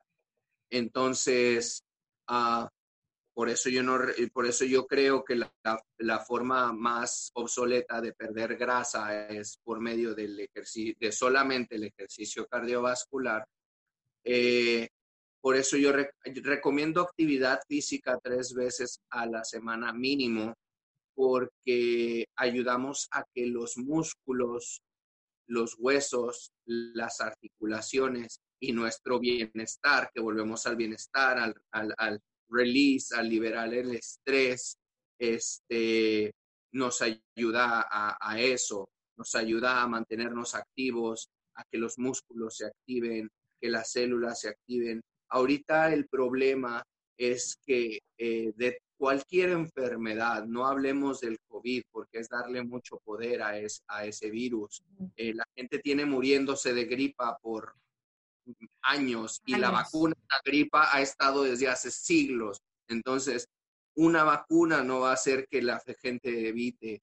[0.69, 1.83] Entonces,
[2.29, 2.67] uh,
[3.37, 3.99] por eso yo, no,
[4.33, 10.15] por eso yo creo que la, forma más obsoleta de perder grasa es por medio
[10.15, 10.49] del
[10.99, 13.45] de solamente el ejercicio cardiovascular.
[14.23, 14.89] Eh,
[15.39, 20.55] por eso yo recomiendo actividad física tres veces a la semana mínimo,
[21.13, 24.81] porque ayudamos a que los músculos,
[25.47, 33.15] los huesos, las articulaciones y nuestro bienestar, que volvemos al bienestar, al, al, al release,
[33.15, 34.77] al liberar el estrés,
[35.19, 36.31] este,
[36.73, 43.29] nos ayuda a, eso, nos ayuda a mantenernos activos, a que los músculos se activen,
[43.59, 45.01] que las células se activen.
[45.29, 46.83] Ahorita el problema
[47.17, 48.53] es que eh,
[48.97, 53.53] cualquier enfermedad, no hablemos del COVID porque es darle mucho poder a,
[53.87, 54.83] a ese virus.
[55.15, 57.75] Eh, la gente tiene muriéndose de gripa por
[58.81, 62.61] años y la vacuna de la gripa ha estado desde hace siglos.
[62.87, 63.47] Entonces,
[63.95, 67.01] una vacuna no va a hacer que la gente evite,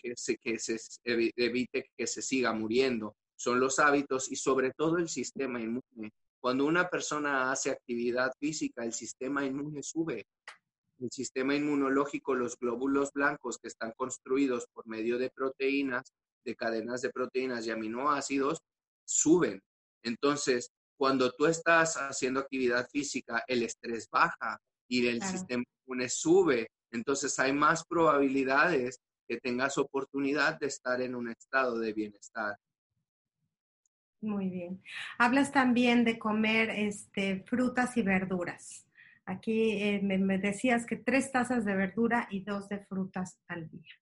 [0.00, 3.16] que, se, que se evite que se siga muriendo.
[3.36, 6.10] Son los hábitos y sobre todo el sistema inmune.
[6.40, 10.26] Cuando una persona hace actividad física, el sistema inmune sube.
[10.98, 17.02] El sistema inmunológico, los glóbulos blancos que están construidos por medio de proteínas, de cadenas
[17.02, 18.60] de proteínas y aminoácidos,
[19.04, 19.60] suben.
[20.02, 26.68] Entonces, cuando tú estás haciendo actividad física, el estrés baja y el sistema inmune sube.
[26.90, 32.56] Entonces, hay más probabilidades que tengas oportunidad de estar en un estado de bienestar.
[34.20, 34.82] Muy bien.
[35.18, 38.85] Hablas también de comer este, frutas y verduras.
[39.26, 43.92] Aquí eh, me, decías que tres tazas de verdura y dos de frutas al día.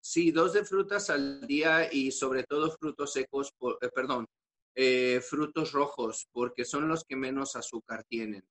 [0.00, 4.26] Sí, dos de frutas al día y sobre todo frutos secos, eh, perdón,
[4.74, 8.44] eh, frutos rojos, porque son los que menos azúcar tienen,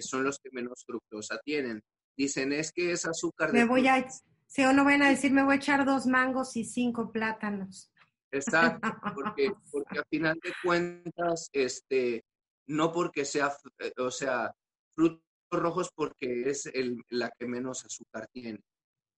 [0.00, 1.82] son los que menos fructosa tienen.
[2.16, 3.58] Dicen, es que es azúcar de...
[3.58, 4.06] Me voy a,
[4.46, 7.92] si o no van a decir, me voy a echar dos mangos y cinco plátanos.
[8.30, 8.80] Exacto,
[9.14, 12.24] porque, porque a final de cuentas, este,
[12.66, 13.54] no porque sea,
[13.98, 14.54] o sea,
[14.94, 15.23] frutos
[15.58, 18.60] rojos porque es el, la que menos azúcar tiene.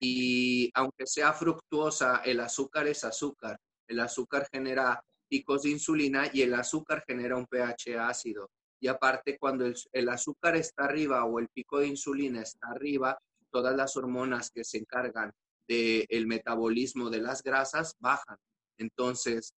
[0.01, 3.59] Y aunque sea fructuosa, el azúcar es azúcar.
[3.87, 8.51] El azúcar genera picos de insulina y el azúcar genera un pH ácido.
[8.81, 13.19] Y aparte, cuando el, azúcar está arriba o el pico de insulina está arriba,
[13.51, 15.33] todas las hormonas que se encargan
[15.67, 18.37] del metabolismo de las grasas bajan.
[18.79, 19.55] Entonces,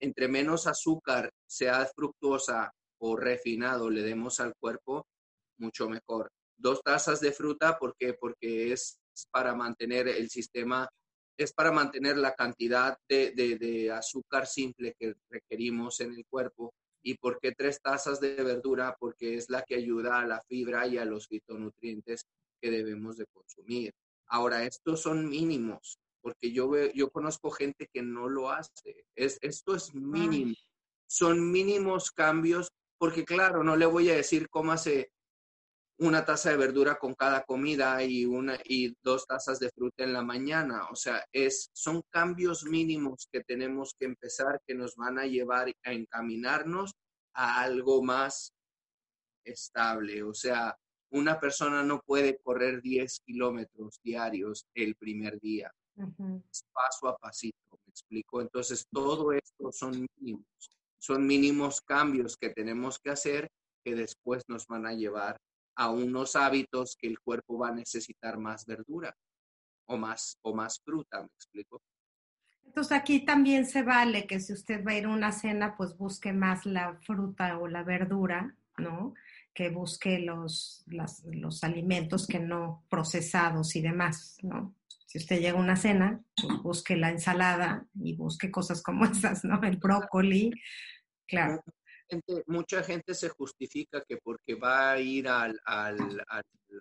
[0.00, 5.06] entre menos azúcar, sea fructuosa o refinado, le demos al cuerpo,
[5.58, 6.30] mucho mejor.
[6.56, 8.14] Dos tazas de fruta, ¿por qué?
[8.14, 8.98] Porque es
[9.30, 10.88] para mantener el sistema,
[11.36, 16.74] es para mantener la cantidad de, azúcar simple que requerimos en el cuerpo.
[17.02, 18.96] ¿Y por qué tres tazas de verdura?
[18.98, 22.26] Porque es la que ayuda a la fibra y a los fitonutrientes
[22.60, 23.92] que debemos de consumir.
[24.26, 29.06] Ahora, estos son mínimos porque yo, yo conozco gente que no lo hace.
[29.14, 30.54] Es, esto es mínimo.
[31.06, 35.10] Son mínimos cambios, porque claro, no le voy a decir cómo hace
[35.98, 40.12] una taza de verdura con cada comida y, una, y dos tazas de fruta en
[40.12, 40.88] la mañana.
[40.90, 45.72] O sea, es, son cambios mínimos que tenemos que empezar que nos van a llevar
[45.84, 46.94] a encaminarnos
[47.34, 48.52] a algo más
[49.44, 50.22] estable.
[50.22, 50.76] O sea,
[51.10, 55.72] una persona no puede correr 10 kilómetros diarios el primer día
[56.72, 58.40] paso a pasito, me explico.
[58.40, 63.50] Entonces, todo esto son mínimos, son mínimos cambios que tenemos que hacer
[63.84, 65.40] que después nos van a llevar
[65.78, 69.16] a unos hábitos que el cuerpo va a necesitar más verdura
[69.86, 71.80] o más, o más fruta, me explico.
[72.66, 75.96] Entonces aquí también se vale que si usted va a ir a una cena, pues
[75.96, 79.14] busque más la fruta o la verdura, ¿no?
[79.54, 84.74] Que busque los, los alimentos que no procesados y demás, ¿no?
[85.08, 89.42] si usted llega a una cena, pues busque la ensalada y busque cosas como esas,
[89.42, 89.58] ¿no?
[89.62, 90.52] El brócoli,
[91.26, 91.62] claro.
[92.46, 95.60] Mucha gente se justifica que porque va a ir al,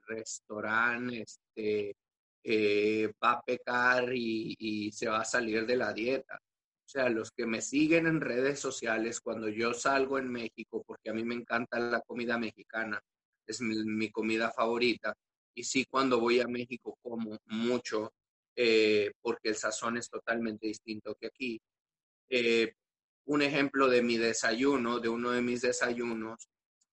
[0.07, 1.95] restaurante, este,
[2.43, 6.39] eh, va a pecar y, y se va a salir de la dieta.
[6.87, 11.09] O sea, los que me siguen en redes sociales, cuando yo salgo en México, porque
[11.09, 13.03] a mí me encanta la comida mexicana,
[13.45, 15.13] es mi, comida favorita,
[15.53, 18.13] y sí cuando voy a México como mucho,
[18.55, 21.61] eh, porque el sazón es totalmente distinto que aquí.
[22.29, 22.73] Eh,
[23.27, 26.49] un ejemplo de mi desayuno, de uno de mis desayunos,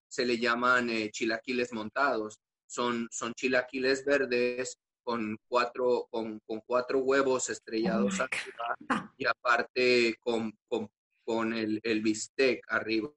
[0.09, 2.41] se le llaman eh, chilaquiles montados.
[2.67, 8.77] Son, son chilaquiles verdes con cuatro, con, con cuatro huevos estrellados oh arriba
[9.19, 10.89] y aparte con, con,
[11.25, 13.13] con el, el, bistec arriba.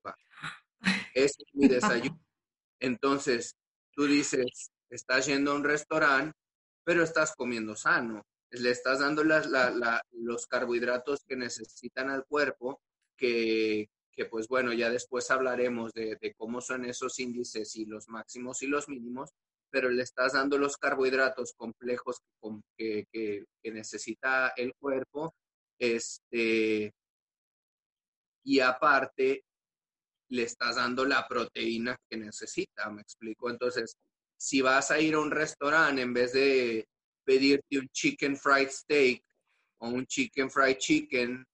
[1.13, 2.19] Ese es mi desayuno.
[2.79, 3.55] Entonces,
[3.93, 6.37] tú dices, estás yendo a un restaurante,
[6.83, 12.81] pero estás comiendo sano le estás dando los carbohidratos que necesitan al cuerpo,
[13.18, 13.89] que,
[14.30, 18.88] pues bueno, ya después hablaremos de, cómo son esos índices y los máximos y los
[18.88, 19.32] mínimos,
[19.70, 22.22] pero le estás dando los carbohidratos complejos
[22.78, 25.36] que, que, necesita el cuerpo,
[25.78, 26.93] este,
[28.43, 29.43] y aparte
[30.30, 33.49] le estás dando la proteína que necesita, me explico.
[33.49, 33.97] Entonces,
[34.38, 36.88] si vas a ir a un restaurante en vez de
[37.24, 39.22] pedirte un chicken fried steak
[39.80, 41.45] o un chicken fried chicken,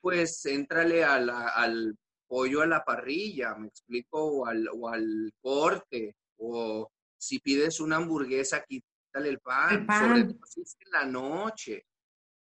[0.00, 1.96] pues entrale al
[2.30, 6.88] pollo a la parrilla, me explico, o al, o al corte, o
[7.18, 11.84] si pides una hamburguesa, quítale el pan, sobre todo si es en la noche,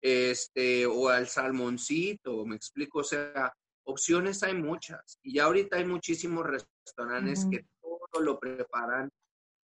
[0.01, 3.51] este, o al salmoncito, me explico, o sea,
[3.84, 5.18] opciones hay muchas.
[5.24, 9.10] Y ya ahorita hay muchísimos restaurantes que todo lo preparan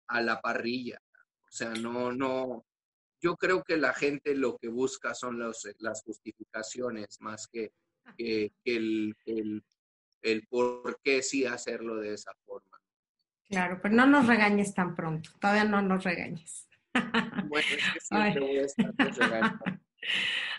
[0.08, 1.00] a la parrilla.
[1.14, 2.66] O sea, no, no,
[3.22, 7.72] yo creo que la gente lo que busca son los, las justificaciones más que,
[8.18, 9.64] que, el, el,
[10.22, 12.80] el, por qué sí hacerlo de esa forma.
[13.50, 16.68] Claro, pero no nos regañes tan pronto, todavía no nos regañes.
[16.94, 18.94] Bueno, es que siempre voy a estar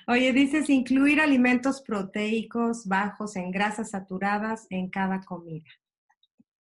[0.06, 5.70] Oye, dices incluir alimentos proteicos bajos en grasas saturadas en cada comida.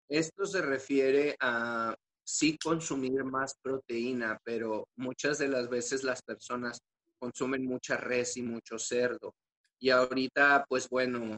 [0.09, 6.81] Esto se refiere a sí consumir más proteína, pero muchas de las veces las personas
[7.19, 9.35] consumen mucha res y mucho cerdo.
[9.79, 11.37] Y ahorita, pues bueno,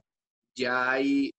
[0.55, 1.31] ya hay,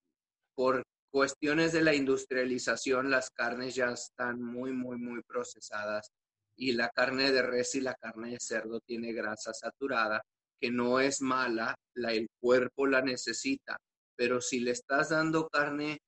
[0.55, 6.09] por cuestiones de la industrialización, las carnes ya están muy, muy, muy procesadas
[6.55, 10.21] y la carne de res y la carne de cerdo tiene grasa saturada,
[10.59, 13.77] que no es mala, la, el cuerpo la necesita,
[14.15, 15.99] pero si le estás dando carne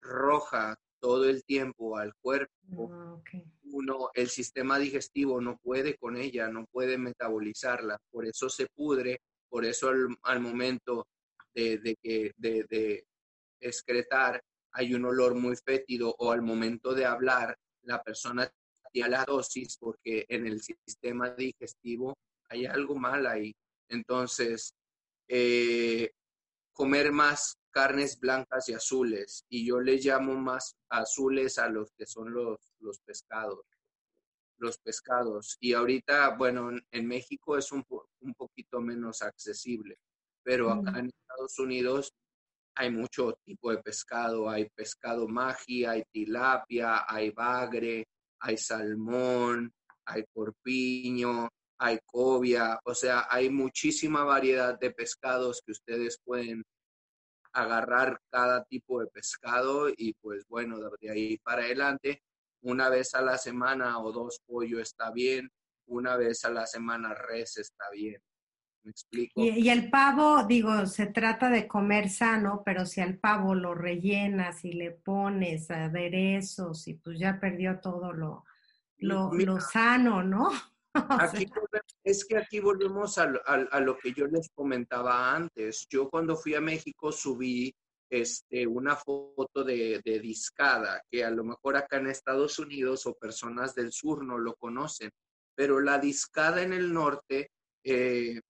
[0.00, 3.20] roja todo el tiempo al cuerpo, ah,
[3.64, 9.20] uno, el sistema digestivo no puede con ella, no puede metabolizarla, por eso se pudre,
[9.48, 9.90] por eso
[10.22, 11.06] al, momento
[11.54, 13.04] de,
[13.60, 14.42] excretar
[14.72, 18.50] hay un olor muy fétido o al momento de hablar la persona
[18.92, 22.16] tiene la dosis porque en el sistema digestivo
[22.48, 23.54] hay algo mal ahí.
[23.88, 24.72] Entonces,
[25.28, 26.10] eh,
[26.72, 32.06] comer más carnes blancas y azules y yo le llamo más azules a los que
[32.06, 33.60] son los, los pescados
[34.58, 37.84] los pescados y ahorita bueno en México es un,
[38.20, 39.96] un poquito menos accesible
[40.42, 42.12] pero acá en Estados Unidos
[42.78, 44.48] hay mucho tipo de pescado.
[44.48, 48.06] Hay pescado magi, hay tilapia, hay bagre,
[48.40, 49.72] hay salmón,
[50.06, 51.48] hay corpiño,
[51.78, 52.78] hay cobia.
[52.84, 56.62] O sea, hay muchísima variedad de pescados que ustedes pueden
[57.52, 62.22] agarrar cada tipo de pescado y pues bueno, de ahí para adelante,
[62.62, 65.50] una vez a la semana o dos pollo está bien,
[65.86, 68.20] una vez a la semana res está bien.
[69.34, 74.64] Y, el pavo, digo, se trata de comer sano, pero si al pavo lo rellenas
[74.64, 78.44] y le pones aderezos y pues ya perdió todo lo,
[78.98, 80.50] lo, sano, ¿no?
[82.04, 85.86] es que aquí volvemos a, a, lo que yo les comentaba antes.
[85.90, 87.74] Yo cuando fui a México subí
[88.10, 93.14] este, una foto de, de, discada, que a lo mejor acá en Estados Unidos o
[93.14, 95.10] personas del sur no lo conocen,
[95.54, 97.50] pero la discada en el norte
[97.84, 98.40] eh,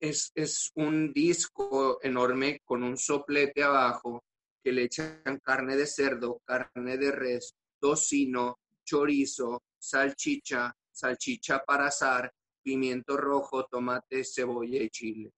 [0.00, 4.24] es, un disco enorme con un soplete abajo
[4.62, 12.32] que le echan carne de cerdo, carne de res, tocino, chorizo, salchicha, salchicha para asar,
[12.62, 15.30] pimiento rojo, tomate, cebolla y chile.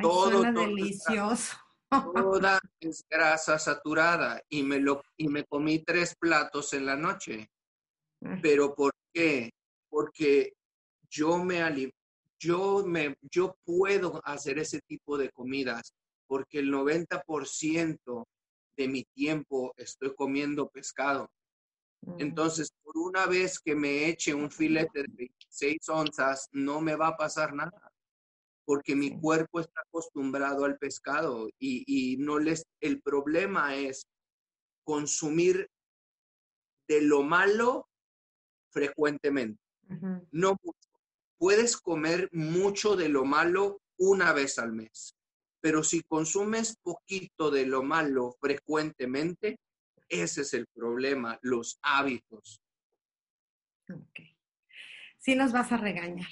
[0.00, 1.56] todo, delicioso.
[1.90, 7.50] Toda es grasa saturada y me, lo, y me comí tres platos en la noche.
[8.20, 8.40] Mm.
[8.40, 9.50] ¿Pero por qué?
[9.88, 10.52] Porque
[11.10, 11.92] yo me,
[12.38, 15.94] yo, me, yo puedo hacer ese tipo de comidas
[16.26, 18.24] porque el 90%
[18.76, 21.28] de mi tiempo estoy comiendo pescado.
[22.02, 22.20] Mm.
[22.20, 27.08] Entonces, por una vez que me eche un filete de 26 onzas, no me va
[27.08, 27.89] a pasar nada,
[28.70, 34.06] porque mi cuerpo está acostumbrado al pescado y, no les, el problema es
[34.84, 35.68] consumir
[36.86, 37.88] de lo malo
[38.72, 39.60] frecuentemente,
[40.30, 40.88] no mucho
[41.36, 45.16] puedes comer mucho de lo malo una vez al mes,
[45.60, 49.58] pero si consumes poquito de lo malo frecuentemente,
[50.08, 52.60] ese es el problema, los hábitos.
[53.92, 54.29] Ok.
[55.20, 56.26] Sí nos vas a regañar.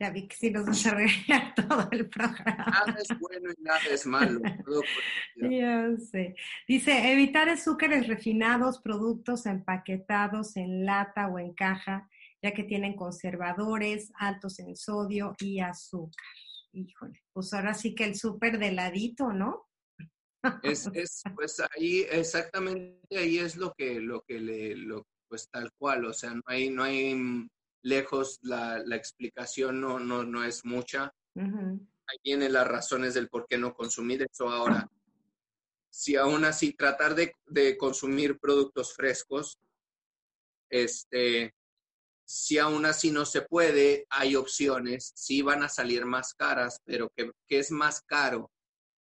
[0.00, 2.66] Ya vi que sí nos vas a regañar todo el programa.
[2.66, 4.40] Nada es bueno y nada es malo.
[5.36, 6.34] ya sé.
[6.66, 12.10] Dice, evitar azúcares refinados, productos empaquetados en lata o en caja,
[12.42, 16.26] ya que tienen conservadores altos en sodio y azúcar.
[16.72, 19.68] Híjole, pues ahora sí que el súper de ladito, ¿no?
[20.64, 25.70] Es, es, pues ahí exactamente ahí es lo que, lo que le, lo, pues tal
[25.78, 27.14] cual, o sea, no hay, no hay
[27.84, 31.14] lejos, la, la explicación no, no, no es mucha.
[31.36, 34.90] Ahí vienen las razones del por qué no consumir eso ahora.
[35.90, 39.60] Si aún así tratar de, de consumir productos frescos,
[40.70, 41.54] este,
[42.24, 45.12] si aún así no se puede, hay opciones.
[45.14, 48.50] Sí van a salir más caras, pero ¿qué, es más caro?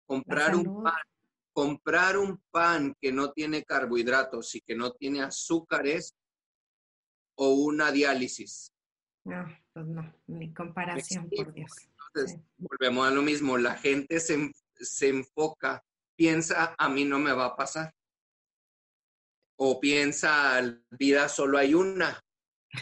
[0.06, 0.94] Comprar un pan.
[1.54, 6.14] Comprar un pan que no tiene carbohidratos y que no tiene azúcares
[7.34, 8.71] o una diálisis.
[9.24, 11.70] No, pues no, ni comparación, por Dios.
[12.14, 15.84] Entonces, volvemos a lo mismo, la gente se, se enfoca,
[16.16, 17.94] piensa, a mí no me va a pasar.
[19.56, 20.60] O piensa,
[20.90, 22.20] vida solo hay una,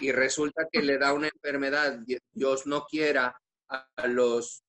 [0.01, 2.01] y resulta que le da una enfermedad,
[2.33, 4.65] Dios no quiera, a los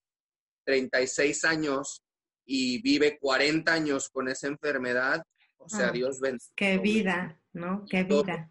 [0.66, 2.04] 36 años
[2.46, 5.24] y vive 40 años con esa enfermedad,
[5.58, 6.52] o sea, ah, Dios bendiga.
[6.56, 7.86] Qué vida, ¿no?
[7.90, 8.48] Qué vida.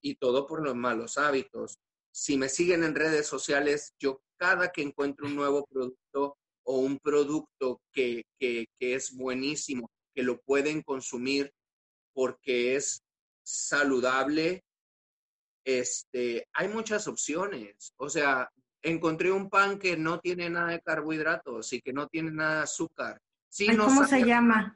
[0.00, 1.78] y todo por los malos hábitos.
[2.18, 6.98] Si me siguen en redes sociales, yo cada que encuentro un nuevo producto o un
[6.98, 11.52] producto que, que, que es buenísimo, que lo pueden consumir
[12.12, 13.04] porque es
[13.46, 14.64] saludable,
[15.64, 17.94] este, hay muchas opciones.
[17.98, 18.50] O sea,
[18.82, 22.62] encontré un pan que no tiene nada de carbohidratos y que no tiene nada de
[22.62, 23.22] azúcar.
[23.48, 24.74] Sí, ¿Cómo se llama?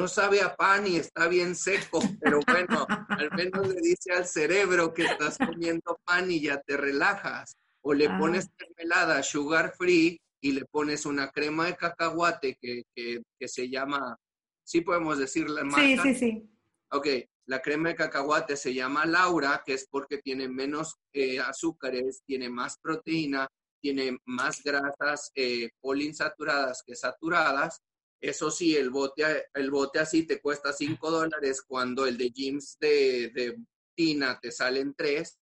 [0.00, 4.26] No sabe a pan y está bien seco, pero bueno, al menos le dice al
[4.26, 7.54] cerebro que estás comiendo pan y ya te relajas.
[7.82, 8.16] O le ah.
[8.18, 14.16] pones mermelada sugar free y le pones una crema de cacahuate que, que, se llama,
[14.64, 16.02] sí podemos decir la marca.
[16.02, 16.50] Sí, sí, sí.
[16.92, 17.06] Ok,
[17.44, 22.48] la crema de cacahuate se llama Laura, que es porque tiene menos eh, azúcares, tiene
[22.48, 23.46] más proteína,
[23.82, 27.82] tiene más grasas eh, poliinsaturadas que saturadas.
[28.20, 32.76] Eso sí, el bote, el bote así te cuesta 5 dólares cuando el de James
[32.78, 33.56] de, de
[33.96, 35.38] Tina te salen 3.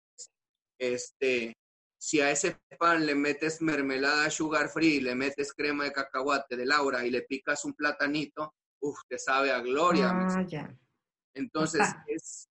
[0.78, 1.56] Este,
[1.98, 6.66] si a ese pan le metes mermelada sugar free, le metes crema de cacahuate de
[6.66, 10.10] Laura y le picas un platanito, uff, te sabe a gloria.
[10.12, 10.78] Ah, ya.
[11.34, 12.48] Entonces, es,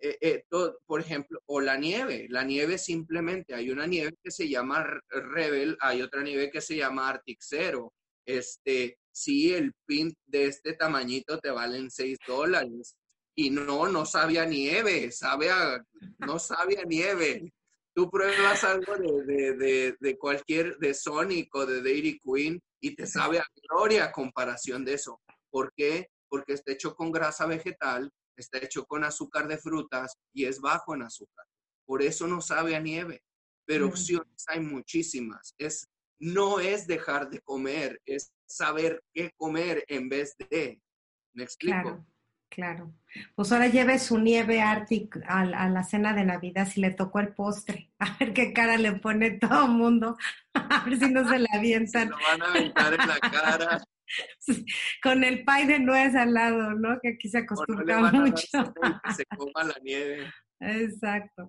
[0.00, 0.44] eh, eh,
[0.86, 2.26] por ejemplo, o la nieve.
[2.30, 6.76] La nieve simplemente, hay una nieve que se llama Rebel, hay otra nieve que se
[6.76, 7.92] llama Arctic Zero.
[8.28, 12.96] Este, sí, el pin de este tamañito te valen 6 dólares.
[13.34, 15.82] Y no, no sabe a nieve, sabe a,
[16.18, 17.52] no sabe a nieve.
[17.94, 23.06] Tú pruebas algo de, de, de, cualquier, de Sonic o de Dairy Queen y te
[23.06, 25.20] sabe a gloria a comparación de eso.
[25.50, 26.08] ¿Por qué?
[26.28, 30.94] porque está hecho con grasa vegetal, está hecho con azúcar de frutas y es bajo
[30.94, 31.46] en azúcar.
[31.84, 33.22] Por eso no sabe a nieve,
[33.64, 35.54] pero opciones hay muchísimas.
[35.58, 35.88] Es,
[36.18, 40.80] no es dejar de comer, es saber qué comer en vez de.
[41.32, 41.80] ¿Me explico?
[41.80, 42.06] Claro,
[42.48, 42.94] claro.
[43.34, 47.34] Pues ahora lleve su nieve Arctic a, la cena de Navidad si le tocó el
[47.34, 47.90] postre.
[47.98, 50.16] A ver qué cara le pone todo el mundo.
[50.54, 52.08] A ver si no se la avientan.
[52.08, 53.84] Se lo van a aventar en la cara.
[55.02, 56.98] con el pay de nuez al lado, ¿no?
[57.00, 58.74] Que aquí se acostumbra mucho.
[59.14, 60.32] se coma la nieve.
[60.60, 61.48] Exacto.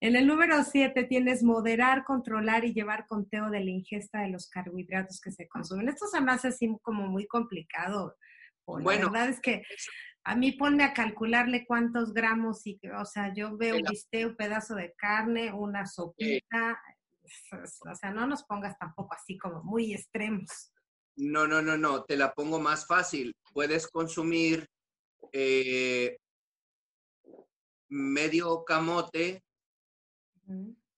[0.00, 4.48] En el número 7 tienes moderar, controlar y llevar conteo de la ingesta de los
[4.48, 5.88] carbohidratos que se consumen.
[5.88, 8.16] Esto se me hace así como muy complicado.
[8.66, 9.62] Bueno, la verdad es que
[10.24, 14.36] a mí ponme a calcularle cuántos gramos y, o sea, yo veo un bistec, un
[14.36, 16.78] pedazo de carne, una sopita,
[17.90, 20.72] o sea, no nos pongas tampoco así como muy extremos.
[21.16, 23.34] No, no, no, no, te la pongo más fácil.
[23.52, 24.68] Puedes consumir
[25.32, 26.18] eh,
[27.88, 29.42] medio camote,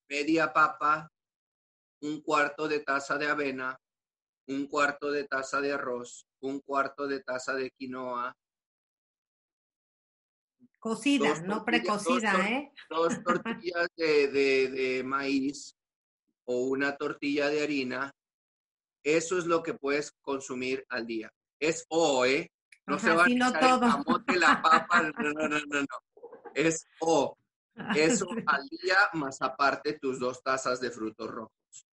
[0.09, 1.11] media papa,
[2.03, 3.79] un cuarto de taza de avena,
[4.47, 8.35] un cuarto de taza de arroz, un cuarto de taza de quinoa.
[10.79, 12.73] Cocida, no precocida, ¿eh?
[12.89, 15.77] Dos tortillas de, de maíz
[16.45, 18.15] o una tortilla de harina
[19.03, 21.33] eso es lo que puedes consumir al día.
[21.59, 22.51] Es O, ¿eh?
[22.87, 23.87] No se va a todo.
[23.87, 25.87] el camote, la papa, no, no, no, no,
[26.67, 27.37] Es O.
[27.95, 31.87] Eso al día más aparte tus dos tazas de frutos rojos.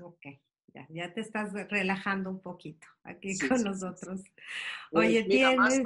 [0.00, 0.26] Ok.
[0.88, 4.20] Ya, te estás relajando un poquito aquí con nosotros.
[4.90, 5.82] Pues Oye, tienes...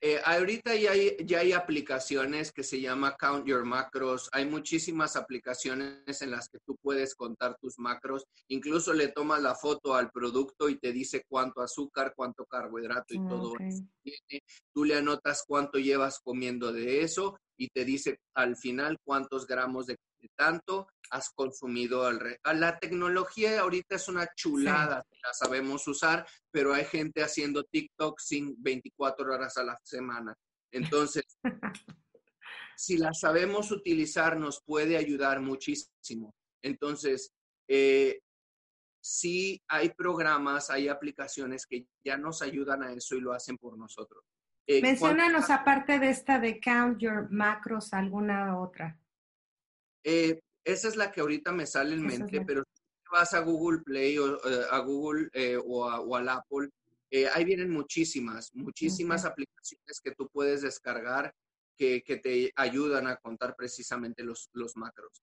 [0.00, 4.28] Eh, ahorita ya hay, ya hay aplicaciones que se llama Count Your Macros.
[4.32, 8.24] Hay muchísimas aplicaciones en las que tú puedes contar tus macros.
[8.48, 13.26] Incluso le tomas la foto al producto y te dice cuánto azúcar, cuánto carbohidrato y
[13.26, 14.44] todo eso tiene.
[14.72, 19.86] Tú le anotas cuánto llevas comiendo de eso y te dice al final cuántos gramos
[19.86, 19.98] de
[20.34, 26.86] tanto has consumido al La tecnología ahorita es una chulada, la sabemos usar, pero hay
[26.86, 30.34] gente haciendo TikTok sin 24 horas a la semana.
[30.72, 31.24] Entonces,
[32.76, 36.34] si la sabemos utilizar, nos puede ayudar muchísimo.
[36.62, 37.30] Entonces,
[37.68, 38.20] eh,
[39.02, 43.76] sí hay programas, hay aplicaciones que ya nos ayudan a eso y lo hacen por
[43.76, 44.24] nosotros.
[44.72, 48.96] Eh, Menciónanos, aparte de esta de Count Your Macros, alguna otra.
[50.04, 53.80] Eh, esa es la que ahorita me sale en mente, pero si vas a Google
[53.80, 56.68] Play o eh, a Google eh, o, al Apple,
[57.34, 61.34] ahí vienen muchísimas, muchísimas aplicaciones que tú puedes descargar
[61.76, 65.20] que, te ayudan a contar precisamente los, los macros.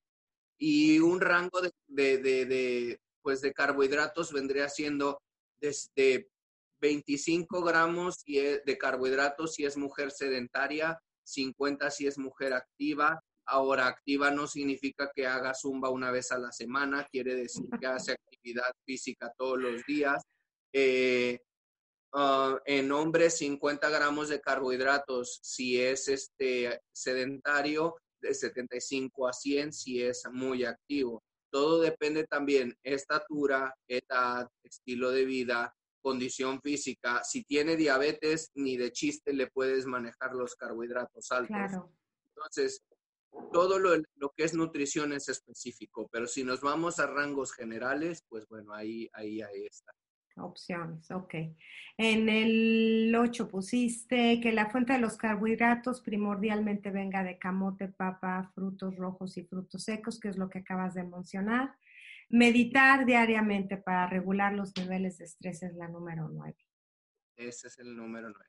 [0.58, 5.22] Y un rango de, de, de, pues de carbohidratos vendría siendo
[5.62, 6.28] desde
[6.80, 13.22] 25 gramos de carbohidratos si es mujer sedentaria, 50 si es mujer activa.
[13.46, 17.88] Ahora, activa no significa que haga zumba una vez a la semana, quiere decir que
[17.88, 20.22] hace actividad física todos los días.
[20.74, 21.40] Eh,
[22.14, 29.74] ah, en hombres, 50 gramos de carbohidratos si es este sedentario, de 75 a 100
[29.74, 31.24] si es muy activo.
[31.50, 37.24] Todo depende también estatura, edad, estilo de vida, condición física.
[37.24, 41.84] Si tiene diabetes, ni de chiste le puedes manejar los carbohidratos altos.
[42.30, 42.84] Entonces,
[43.52, 48.24] todo lo, lo, que es nutrición es específico, pero si nos vamos a rangos generales,
[48.30, 49.92] pues bueno, ahí, ahí, ahí está.
[50.40, 51.34] Opciones, ok.
[51.98, 58.52] En el 8 pusiste que la fuente de los carbohidratos primordialmente venga de camote, papa,
[58.54, 61.76] frutos rojos y frutos secos, que es lo que acabas de mencionar.
[62.30, 66.56] Meditar diariamente para regular los niveles de estrés es la número 9.
[67.38, 68.46] Ese es el número 9.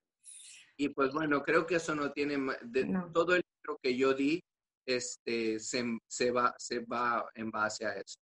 [0.76, 4.42] Y pues bueno, creo que eso no tiene, de, todo el libro que yo di,
[4.86, 8.18] este, se, se, va, se va en base a eso.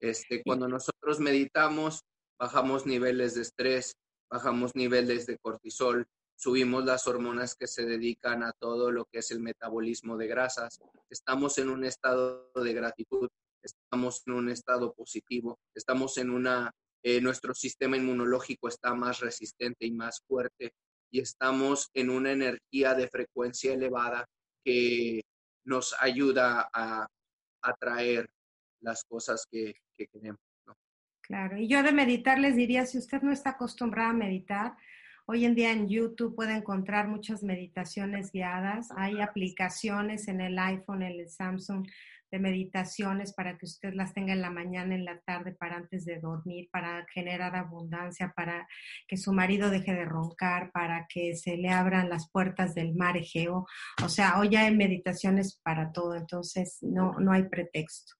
[0.00, 2.02] Este, cuando nosotros meditamos,
[2.38, 3.96] bajamos niveles de estrés,
[4.30, 6.06] bajamos niveles de cortisol,
[6.36, 10.78] subimos las hormonas que se dedican a todo lo que es el metabolismo de grasas,
[11.08, 13.28] estamos en un estado de gratitud,
[13.66, 19.86] estamos en un estado positivo, estamos en una, eh, nuestro sistema inmunológico está más resistente
[19.86, 20.72] y más fuerte
[21.10, 24.26] y estamos en una energía de frecuencia elevada
[24.64, 25.22] que
[25.64, 27.06] nos ayuda a
[27.62, 28.28] atraer
[28.80, 30.40] las cosas que, que queremos.
[31.22, 34.76] Claro, y yo de meditar les diría, si usted no está acostumbrado a meditar,
[35.26, 41.02] hoy en día en YouTube puede encontrar muchas meditaciones guiadas, hay aplicaciones en el iPhone,
[41.02, 41.84] en el Samsung
[42.30, 46.04] de meditaciones para que usted las tenga en la mañana, en la tarde, para antes
[46.04, 48.66] de dormir, para generar abundancia, para
[49.06, 53.16] que su marido deje de roncar, para que se le abran las puertas del mar
[53.16, 53.66] Egeo.
[54.04, 58.14] O sea, hoy hay meditaciones para todo, entonces no, no hay pretexto.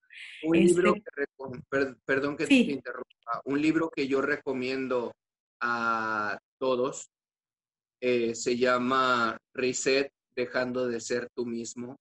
[0.44, 5.12] Un libro este que, perdón que te interrumpa, un libro que yo recomiendo
[5.61, 7.11] a todos
[8.00, 11.96] eh, se llama Reset, dejando de ser tú mismo,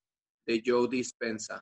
[0.46, 1.62] de Joe Dispensa.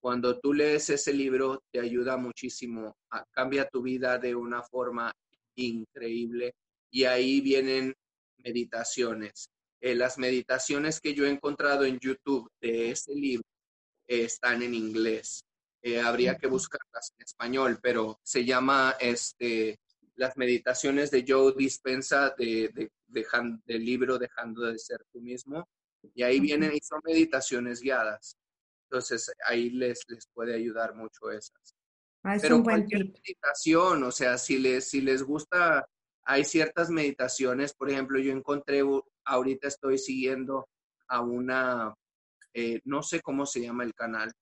[0.00, 5.12] Cuando tú lees ese libro, te ayuda muchísimo, a, cambia tu vida de una forma
[5.56, 6.54] increíble
[6.90, 7.94] y ahí vienen
[8.38, 9.50] meditaciones.
[9.80, 13.46] Eh, las meditaciones que yo he encontrado en YouTube de ese libro
[14.08, 15.44] eh, están en inglés.
[15.82, 19.78] Eh, habría que buscarlas en español, pero se llama este,
[20.16, 22.90] Las meditaciones de Joe Dispensa de, de,
[23.64, 25.66] del libro Dejando de ser tú mismo.
[26.14, 28.36] Y ahí vienen y son meditaciones guiadas.
[28.90, 31.76] Entonces ahí les, les puede ayudar mucho esas.
[32.24, 35.86] Ah, Pero un cualquier meditación, o sea, si les, si les gusta,
[36.24, 38.82] hay ciertas meditaciones, por ejemplo, yo encontré,
[39.24, 40.68] ahorita estoy siguiendo
[41.08, 41.94] a una,
[42.52, 44.32] eh, no sé cómo se llama el canal,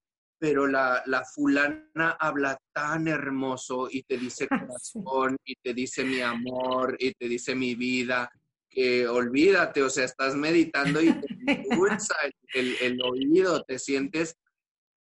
[0.40, 6.20] pero la, la, fulana habla tan hermoso y te dice corazón y te dice mi
[6.20, 8.30] amor y te dice mi vida
[9.08, 12.14] olvídate, o sea, estás meditando y te impulsa
[12.54, 14.36] el, el, oído, te sientes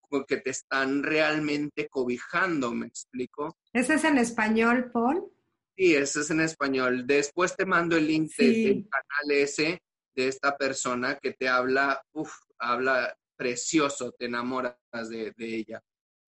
[0.01, 3.57] como que te están realmente cobijando, ¿me explico?
[3.73, 5.31] ¿Ese es en español, Paul?
[5.75, 7.07] Sí, ese es en español.
[7.07, 9.81] Después te mando el link del canal ese
[10.15, 14.77] de esta persona que te habla, uff, habla precioso, te enamoras
[15.09, 15.81] de, ella.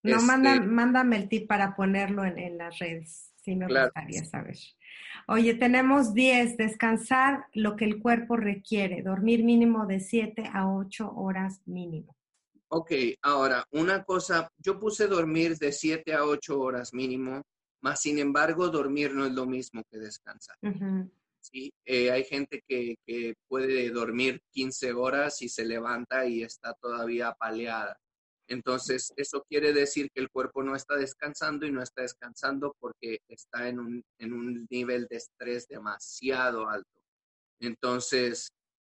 [0.03, 4.57] No, este mándame el tip para ponerlo en, las redes, si me gustaría saber.
[5.27, 11.13] Oye, tenemos 10, descansar lo que el cuerpo requiere, dormir mínimo de 7 a 8
[11.15, 12.15] horas mínimo.
[12.67, 12.91] Ok,
[13.21, 17.41] ahora, una cosa, yo puse dormir de 7 a 8 horas mínimo,
[17.81, 20.57] más sin embargo, dormir no es lo mismo que descansar.
[21.39, 21.71] ¿sí?
[21.85, 27.29] Eh, hay gente que, que, puede dormir 15 horas y se levanta y está todavía
[27.29, 27.97] apaleada.
[28.47, 33.19] Entonces, eso quiere decir que el cuerpo no está descansando y no está descansando porque
[33.27, 37.01] está en un, en un nivel de estrés demasiado alto.
[37.59, 38.49] Entonces,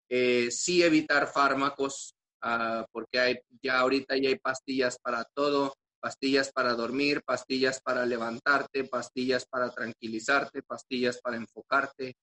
[0.10, 6.52] eh, sí evitar fármacos, ah, porque hay, ya ahorita ya hay pastillas para todo, pastillas
[6.52, 12.16] para dormir, pastillas para levantarte, pastillas para tranquilizarte, pastillas para enfocarte,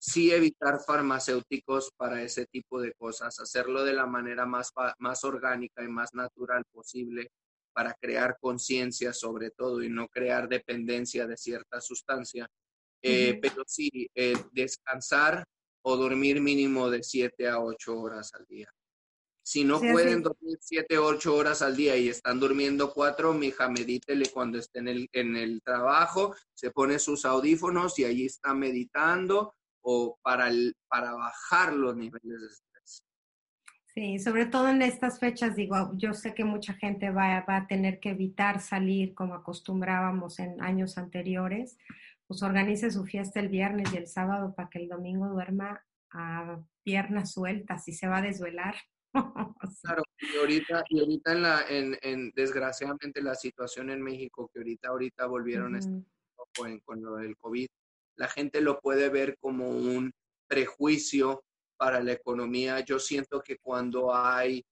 [0.00, 5.84] sí evitar farmacéuticos para ese tipo de cosas, hacerlo de la manera más, más orgánica
[5.84, 7.30] y más natural posible
[7.72, 12.48] para crear conciencia sobre todo y no crear dependencia de cierta sustancia.
[13.02, 15.44] Eh, pero sí, eh, descansar
[15.82, 18.68] o dormir mínimo de 7 a 8 horas al día.
[19.42, 24.30] Si no pueden dormir siete, ocho horas al día y están durmiendo cuatro, mija, medítele
[24.30, 29.54] cuando esté en el, en el trabajo, se pone sus audífonos y allí está meditando
[29.82, 33.04] o para, el, para bajar los niveles de estrés.
[33.94, 37.66] Sí, sobre todo en estas fechas, digo, yo sé que mucha gente va, va a
[37.66, 41.76] tener que evitar salir como acostumbrábamos en años anteriores,
[42.26, 46.60] pues organice su fiesta el viernes y el sábado para que el domingo duerma a
[46.84, 48.74] piernas sueltas y se va a desvelar.
[49.82, 54.60] Claro, y ahorita, y ahorita en la, en, en, desgraciadamente la situación en México, que
[54.60, 55.74] ahorita, ahorita volvieron
[56.84, 57.66] con lo del COVID,
[58.20, 60.12] la gente lo puede ver como un
[60.46, 61.42] prejuicio
[61.78, 62.80] para la economía.
[62.80, 64.62] Yo siento que cuando hay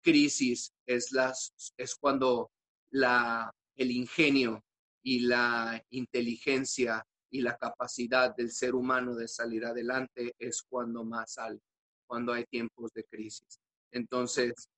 [0.00, 2.52] crisis es, las, es cuando
[2.92, 4.62] la, el ingenio
[5.02, 11.32] y la inteligencia y la capacidad del ser humano de salir adelante es cuando más
[11.32, 11.58] sale,
[12.06, 13.58] cuando hay tiempos de crisis.
[13.90, 14.68] Entonces,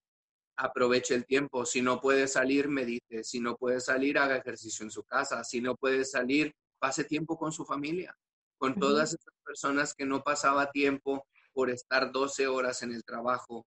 [0.56, 1.66] aproveche el tiempo.
[1.66, 3.24] Si no puede salir, medite.
[3.24, 5.44] Si no puede salir, haga ejercicio en su casa.
[5.44, 8.16] Si no puede salir, pase tiempo con su familia,
[8.58, 13.66] con todas esas personas que no pasaba tiempo por estar 12 horas en el trabajo.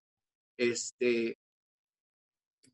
[0.56, 1.38] Este,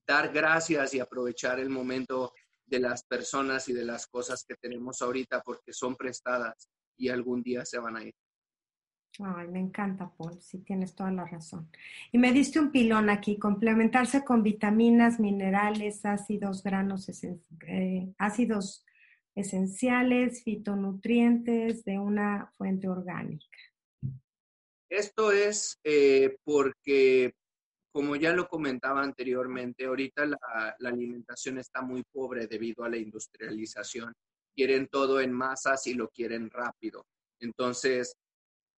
[0.06, 2.32] dar gracias y aprovechar el momento
[2.66, 7.42] de las personas y de las cosas que tenemos ahorita porque son prestadas y algún
[7.42, 8.14] día se van a ir.
[9.18, 11.70] Ay, me encanta, Paul, sí tienes toda la razón.
[12.12, 17.08] Y me diste un pilón aquí, complementarse con vitaminas, minerales, ácidos, granos,
[17.66, 18.85] eh, ácidos
[19.36, 23.46] esenciales, fitonutrientes de una fuente orgánica.
[24.88, 27.34] Esto es eh, porque,
[27.92, 30.38] como ya lo comentaba anteriormente, ahorita la,
[30.78, 34.12] la alimentación está muy pobre debido a la industrialización.
[34.54, 37.04] Quieren todo en masas y lo quieren rápido.
[37.40, 38.16] Entonces,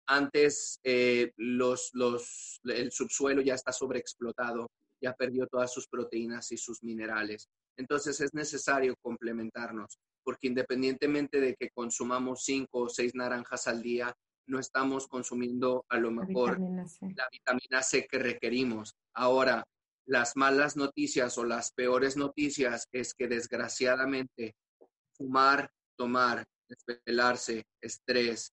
[0.08, 6.58] antes eh, los, los, el subsuelo ya está sobreexplotado, ya perdió todas sus proteínas y
[6.58, 7.50] sus minerales.
[7.78, 14.14] Entonces es necesario complementarnos, porque independientemente de que consumamos cinco o seis naranjas al día,
[14.46, 18.94] no estamos consumiendo a lo mejor la vitamina C, que requerimos.
[19.14, 19.64] Ahora,
[20.06, 24.54] las malas noticias o las peores noticias es que desgraciadamente
[25.14, 28.52] fumar, tomar, desvelarse, estrés,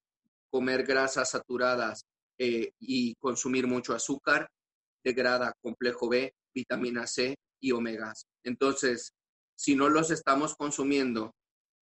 [0.53, 2.05] comer grasas saturadas
[2.39, 4.49] eh, y consumir mucho azúcar
[5.03, 8.27] degrada complejo B, vitamina C y omegas.
[8.45, 9.13] Entonces,
[9.57, 11.33] si no los estamos consumiendo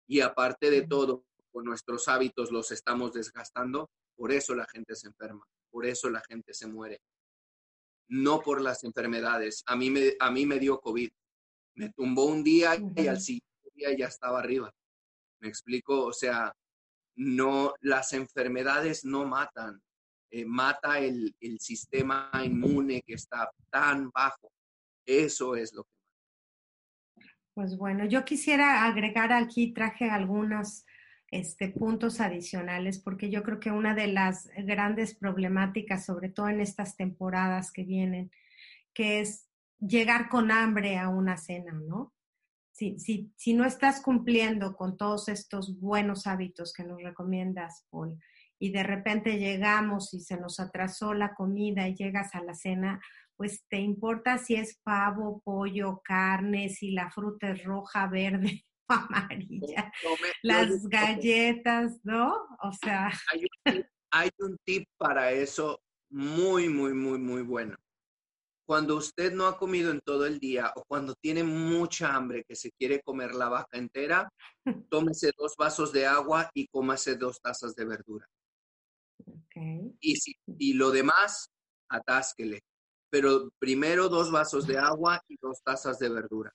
[0.10, 5.08] y aparte de todo, con nuestros hábitos los estamos desgastando, por eso la gente se
[5.08, 7.00] enferma, por eso la gente se muere.
[8.10, 9.62] No por las enfermedades.
[9.68, 11.12] A mí me, a mí me dio COVID.
[11.76, 14.74] Me tumbó un día y al siguiente día ya estaba arriba.
[15.42, 16.52] Me explico, o sea,
[17.16, 19.80] no, las enfermedades no matan,
[20.32, 24.52] eh, mata el, el, sistema inmune que está tan bajo.
[25.06, 25.99] Eso es lo que.
[27.60, 30.86] Pues bueno, yo quisiera agregar aquí, traje algunos
[31.30, 36.62] este, puntos adicionales, porque yo creo que una de las grandes problemáticas, sobre todo en
[36.62, 38.32] estas temporadas que vienen,
[38.94, 42.14] que es llegar con hambre a una cena, ¿no?
[42.72, 42.98] si,
[43.36, 48.18] si, no estás cumpliendo con todos estos buenos hábitos que nos recomiendas, Paul,
[48.58, 53.02] y de repente llegamos y se nos atrasó la comida y llegas a la cena,
[53.40, 58.94] pues te importa si es pavo, pollo, carne, si la fruta es roja, verde o
[58.94, 59.94] amarilla,
[60.44, 62.34] las galletas, ¿no?
[62.62, 63.10] O sea...
[64.12, 65.80] hay un tip para eso
[66.12, 67.78] muy, muy, muy, muy bueno.
[68.68, 72.58] Cuando usted no ha comido en todo el día o cuando tiene mucha hambre que
[72.58, 74.30] se quiere comer la vaca entera,
[74.92, 78.28] tómese dos vasos de agua y cómase dos tazas de verdura.
[80.02, 81.50] Y, si, y lo demás,
[81.90, 82.64] atásquele.
[83.10, 86.54] Pero primero dos vasos de agua y dos tazas de verdura.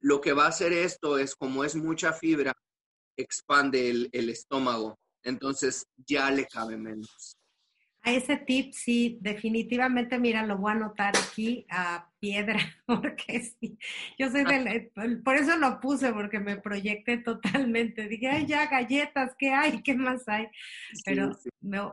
[0.00, 2.52] Lo que va a hacer esto es, como es mucha fibra,
[3.16, 4.98] expande el, estómago.
[5.22, 7.36] Entonces ya le cabe menos.
[8.02, 13.78] A ese tip, sí, definitivamente, mira, lo voy a anotar aquí a piedra, porque sí,
[14.18, 14.92] yo soy del, eh,
[15.22, 18.08] por eso lo puse, porque me proyecté totalmente.
[18.08, 19.82] Dije, ay, ya, galletas, ¿qué hay?
[19.82, 20.48] ¿Qué más hay?
[21.04, 21.32] Pero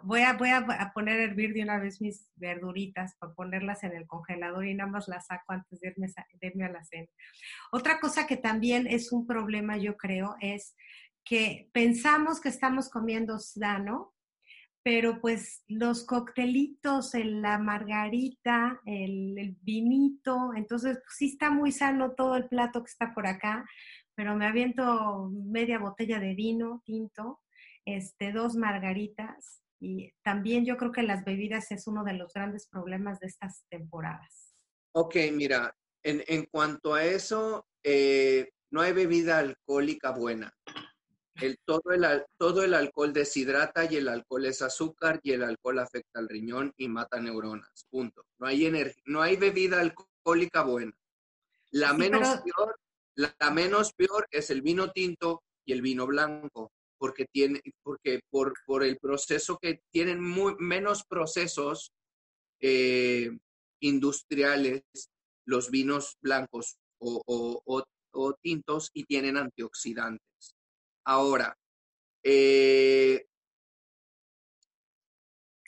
[0.03, 3.93] voy, a, voy a, poner a hervir de una vez mis verduritas para ponerlas en
[3.93, 7.07] el congelador y nada más las saco antes de irme, de irme a la cena.
[7.71, 10.73] Otra cosa que también es un problema, yo creo, es
[11.25, 14.13] que pensamos que estamos comiendo sano,
[14.87, 22.37] pero pues los coctelitos, la margarita, el, vinito, entonces pues, sí está muy sano todo
[22.37, 23.65] el plato que está por acá,
[24.15, 27.41] pero me aviento media botella de vino tinto,
[27.83, 32.69] este, dos margaritas y también yo creo que las bebidas es uno de los grandes
[32.69, 34.55] problemas de estas temporadas.
[34.93, 40.53] Ok, mira, en, cuanto a eso, eh, no hay bebida alcohólica buena.
[41.41, 45.79] El, todo, el, todo el alcohol deshidrata y el alcohol es azúcar y el alcohol
[45.79, 47.85] afecta al riñón y mata neuronas.
[47.89, 48.25] Punto.
[48.39, 48.71] No hay,
[49.05, 50.93] no hay bebida alcohólica buena.
[51.71, 52.79] La menos peor,
[53.15, 58.53] la, menos peor es el vino tinto y el vino blanco, porque tiene, porque por,
[58.65, 61.91] por el proceso que tienen muy, menos procesos
[62.59, 63.29] eh,
[63.79, 64.83] industriales
[65.45, 70.56] los vinos blancos o, o, tintos y tienen antioxidantes.
[71.07, 71.57] Ahora,
[72.21, 73.25] eh,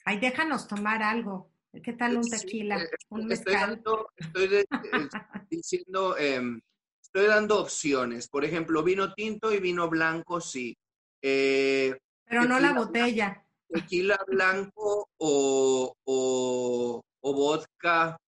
[0.04, 1.50] Ay, déjanos tomar algo.
[1.82, 2.78] ¿Qué tal un tequila?
[3.10, 4.66] un estoy, dando, estoy
[5.50, 6.60] diciendo, em,
[7.02, 8.28] estoy dando opciones.
[8.28, 10.78] Por ejemplo, vino tinto y vino blanco, sí.
[11.22, 13.42] Eh, Pero no la botella.
[13.70, 18.20] Tequila blanco o, o, o vodka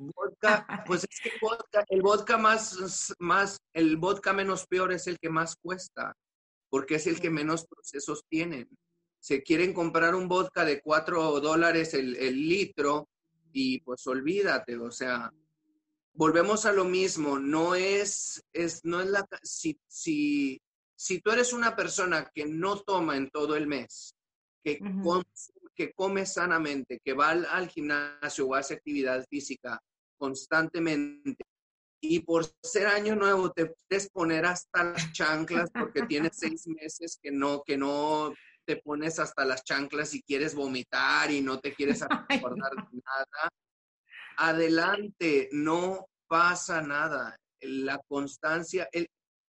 [0.00, 1.30] Vodka, pues es que
[1.90, 6.16] el vodka, más, más, el vodka menos peor es el que más cuesta,
[6.70, 8.66] porque es el que menos procesos tienen.
[9.18, 12.14] Se quieren comprar un vodka de 4 dólares el,
[12.48, 13.08] litro
[13.52, 15.30] y pues olvídate, o sea,
[16.14, 20.62] volvemos a lo mismo, no es, es, no es la, si, si,
[20.96, 24.14] si tú eres una persona que no toma en todo el mes,
[24.64, 24.80] que,
[25.74, 29.82] que come sanamente, que va al, al, gimnasio o hace actividad física
[30.20, 31.42] constantemente.
[32.02, 37.18] Y por ser año nuevo te puedes poner hasta las chanclas porque tienes seis meses
[37.20, 38.32] que no, que no
[38.66, 43.48] te pones hasta las chanclas y quieres vomitar y no te quieres acordar de nada.
[44.36, 47.36] Adelante, no pasa nada.
[47.62, 48.88] La constancia,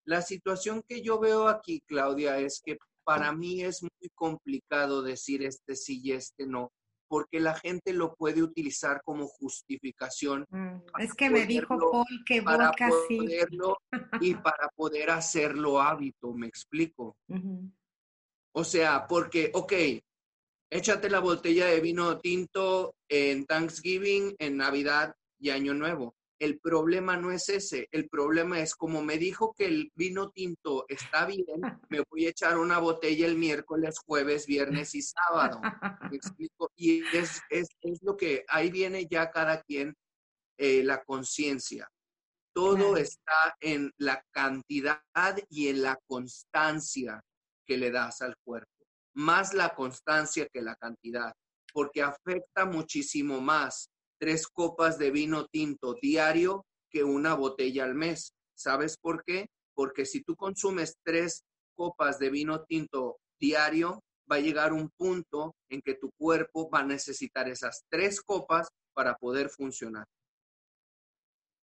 [0.06, 5.44] la situación que yo veo aquí, Claudia, es que para mí es muy complicado decir
[5.44, 6.72] este sí y este no,
[7.12, 10.46] porque la gente lo puede utilizar como justificación.
[10.50, 13.20] Mm, es que me dijo Paul que vodka sí.
[14.22, 17.18] y para poder hacerlo hábito, me explico.
[18.54, 19.74] O sea, porque, ok,
[20.70, 26.16] échate la botella de vino tinto en Thanksgiving, en Navidad y Año Nuevo.
[26.42, 30.86] El problema no es ese, el problema es como me dijo que el vino tinto
[30.88, 31.46] está bien,
[31.90, 35.62] me voy a echar una botella el miércoles, jueves, viernes y sábado.
[36.10, 36.72] ¿Me explico?
[36.76, 37.68] Y es, es,
[38.02, 39.94] lo que ahí viene ya cada quien
[40.58, 41.88] eh, la conciencia.
[42.56, 45.04] Todo está en la cantidad
[45.48, 47.22] y en la constancia
[47.68, 51.36] que le das al cuerpo, más la constancia que la cantidad,
[51.72, 53.91] porque afecta muchísimo más
[54.22, 58.36] tres copas de vino tinto diario que una botella al mes.
[58.56, 59.48] ¿Sabes por qué?
[59.74, 61.44] Porque si tú consumes tres
[61.76, 66.82] copas de vino tinto diario, va a llegar un punto en que tu cuerpo va
[66.82, 70.06] a necesitar esas tres copas para poder funcionar.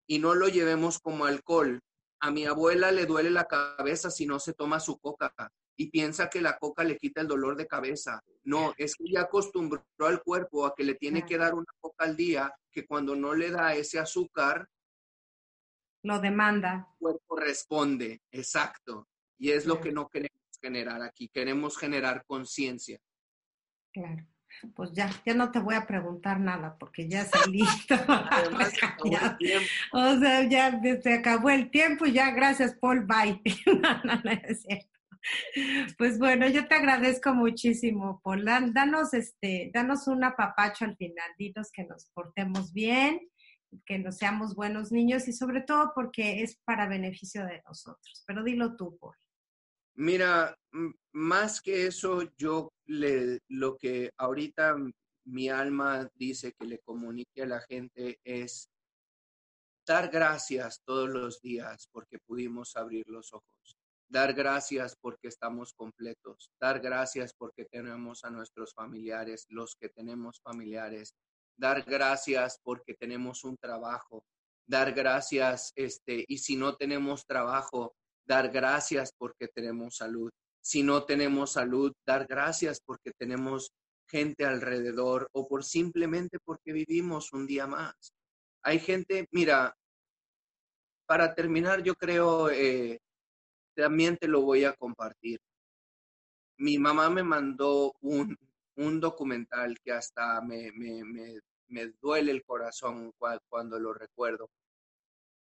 [0.08, 1.80] Y no lo llevemos como alcohol.
[2.22, 5.34] A mi abuela le duele la cabeza si no se toma su coca
[5.76, 8.22] y piensa que la coca le quita el dolor de cabeza.
[8.44, 12.06] No, es que ya acostumbró al cuerpo a que le tiene que dar una coca
[12.06, 14.68] al día, que cuando no le da ese azúcar,
[16.04, 16.88] lo demanda.
[16.92, 19.08] El cuerpo responde, exacto.
[19.38, 23.00] Y es lo que no queremos generar aquí, queremos generar conciencia.
[23.92, 24.28] Claro.
[24.76, 27.62] Pues ya, ya no te voy a preguntar nada porque ya salí.
[29.92, 33.42] o sea, ya se acabó el tiempo y ya, gracias, Paul, bye.
[33.66, 34.93] no, no, no es cierto.
[35.98, 38.46] Pues bueno, yo te agradezco muchísimo, Paul.
[38.46, 43.30] Danos, este, danos un apapacho al final, dinos que nos portemos bien,
[43.86, 48.24] que nos seamos buenos niños y sobre todo porque es para beneficio de nosotros.
[48.28, 49.16] Pero dilo tú, Paul.
[49.96, 50.58] Mira,
[51.12, 54.76] más que eso, yo le, lo que ahorita
[55.26, 58.70] mi alma dice que le comunique a la gente es
[59.86, 63.78] dar gracias todos los días porque pudimos abrir los ojos
[64.14, 70.40] dar gracias porque estamos completos, dar gracias porque tenemos a nuestros familiares, los que tenemos
[70.44, 71.16] familiares,
[71.58, 74.24] dar gracias porque tenemos un trabajo,
[74.68, 80.30] dar gracias, este, y si no tenemos trabajo, dar gracias porque tenemos salud.
[80.62, 83.72] Si no tenemos salud, dar gracias porque tenemos
[84.08, 88.14] gente alrededor o por simplemente porque vivimos un día más.
[88.62, 89.76] Hay gente, mira,
[91.08, 93.00] para terminar, yo creo, eh,
[93.76, 95.40] también te lo voy a compartir.
[96.58, 98.38] Mi mamá me mandó un,
[99.00, 100.72] documental que hasta me,
[102.02, 103.12] duele el corazón
[103.50, 104.50] cuando lo recuerdo.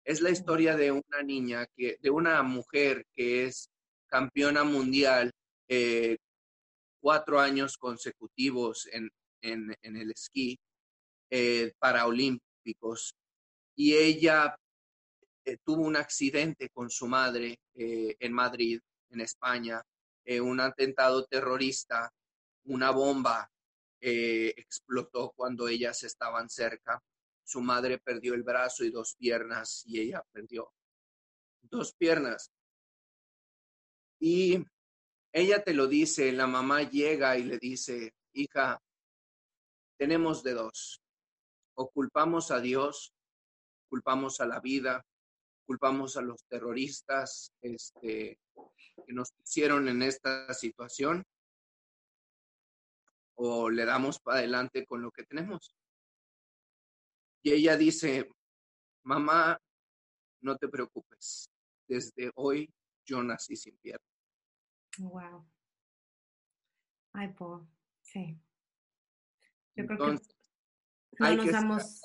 [0.04, 3.70] Es la historia de una niña, que, de una mujer que es
[4.08, 5.32] campeona mundial
[5.68, 6.18] eh,
[7.02, 9.10] cuatro años consecutivos en,
[9.42, 10.58] en, el esquí
[11.30, 13.16] eh, paraolímpicos
[13.76, 14.56] y ella
[15.46, 19.82] eh, tuvo un accidente con su madre eh, en Madrid, en España,
[20.42, 22.12] un atentado terrorista,
[22.64, 23.48] una bomba
[24.02, 27.00] explotó cuando ellas estaban cerca.
[27.44, 30.74] Su madre perdió el brazo y dos piernas y ella perdió
[31.62, 32.52] dos piernas.
[34.20, 34.66] Y
[35.32, 38.82] ella te lo dice, la mamá llega y le dice, hija,
[39.98, 41.02] tenemos de dos.
[41.76, 43.14] O culpamos a Dios,
[43.90, 45.06] culpamos a la vida,
[45.66, 48.40] culpamos a los terroristas este,
[49.06, 51.24] que nos pusieron en esta situación,
[53.38, 55.76] o le damos para adelante con lo que tenemos.
[57.44, 58.30] Y ella dice,
[59.04, 59.60] mamá,
[60.42, 61.50] no te preocupes,
[61.88, 62.74] desde hoy
[63.06, 64.08] yo nací sin piernas.
[64.98, 65.48] Wow.
[67.14, 67.68] Ay, Paul,
[68.02, 68.40] sí.
[69.76, 70.06] Yo creo que
[71.20, 72.02] no nos damos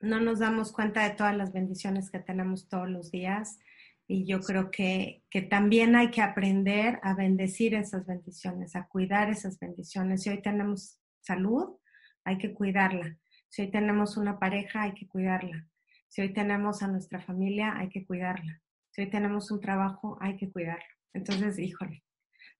[0.00, 3.58] no nos damos cuenta de todas las bendiciones que tenemos todos los días
[4.06, 9.30] y yo creo que, que, también hay que aprender a bendecir esas bendiciones, a cuidar
[9.30, 10.22] esas bendiciones.
[10.22, 11.76] Si hoy tenemos salud,
[12.24, 13.18] hay que cuidarla.
[13.48, 15.66] Si hoy tenemos una pareja, hay que cuidarla.
[16.08, 18.62] Si hoy tenemos a nuestra familia, hay que cuidarla.
[18.90, 20.84] Si hoy tenemos un trabajo, hay que cuidarlo.
[21.12, 22.04] Entonces, híjole,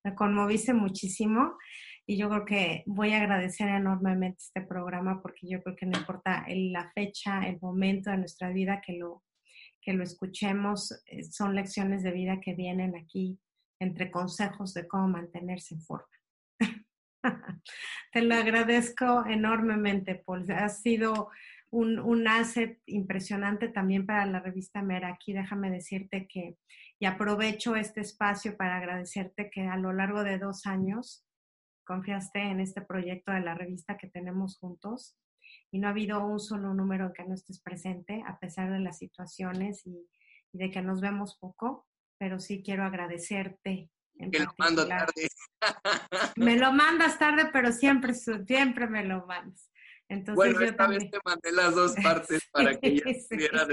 [0.02, 1.56] me conmoviste muchísimo
[2.06, 5.98] y yo creo que voy a agradecer enormemente este programa porque yo creo que no
[5.98, 9.24] importa la fecha, el momento de nuestra vida que lo,
[9.82, 13.40] que lo escuchemos, eh, son lecciones de vida que vienen aquí
[13.80, 16.06] entre consejos de cómo mantenerse en forma.
[18.12, 20.48] Te lo agradezco enormemente, Paul.
[20.52, 21.30] Ha sido
[21.70, 25.08] un, un, asset impresionante también para la revista Mera.
[25.08, 26.56] Aquí déjame decirte que,
[27.00, 31.25] y aprovecho este espacio para agradecerte que a lo largo de dos años
[31.86, 35.16] confiaste en este proyecto de la revista que tenemos juntos
[35.70, 38.80] y no ha habido un solo número en que no estés presente, a pesar de
[38.80, 40.06] las situaciones y,
[40.52, 41.86] de que nos vemos poco,
[42.18, 43.90] pero sí quiero agradecerte.
[44.18, 45.28] que lo mando tarde.
[46.36, 49.70] me lo mandas tarde, pero siempre, siempre me lo mandas.
[50.08, 53.66] Entonces, bueno, esta vez te mandé las dos partes para que ella estuviera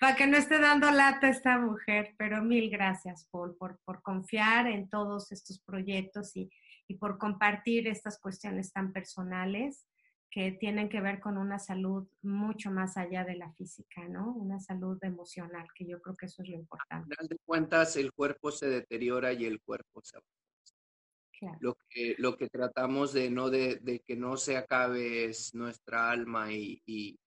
[0.00, 4.66] Para que no esté dando lata esta mujer, pero mil gracias, Paul, por, por confiar
[4.66, 6.50] en todos estos proyectos y,
[6.88, 9.86] y por compartir estas cuestiones tan personales
[10.32, 14.32] que tienen que ver con una salud mucho más allá de la física, ¿no?
[14.32, 17.06] Una salud emocional, que yo creo que eso es lo importante.
[17.10, 20.18] Al final de cuentas, el cuerpo se deteriora y el cuerpo se
[21.38, 21.58] claro.
[21.60, 26.10] Lo que, lo que tratamos de, no de, de, que no se acabe es nuestra
[26.10, 27.18] alma y, y,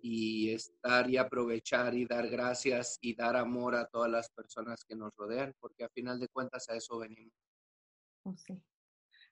[0.00, 4.94] y, estar y aprovechar y dar gracias y dar amor a todas las personas que
[4.94, 7.32] nos rodean, porque a final de cuentas a eso venimos.
[8.22, 8.62] Oh, sí.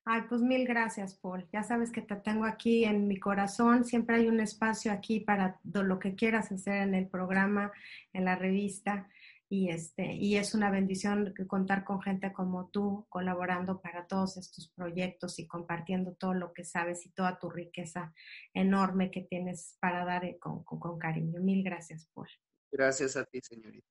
[0.04, 1.46] Ay, pues mil gracias, Paul.
[1.52, 3.84] Ya sabes que te tengo aquí en mi corazón.
[3.84, 7.72] Siempre hay un espacio aquí para lo que quieras hacer en el programa,
[8.12, 9.08] en la revista.
[9.48, 14.70] Y, este, y es una bendición contar con gente como tú colaborando para todos estos
[14.70, 18.14] proyectos y compartiendo todo lo que sabes y toda tu riqueza
[18.54, 21.40] enorme que tienes para dar eh, con, con cariño.
[21.40, 22.28] Mil gracias, Paul.
[22.72, 23.86] Gracias a ti, señorita.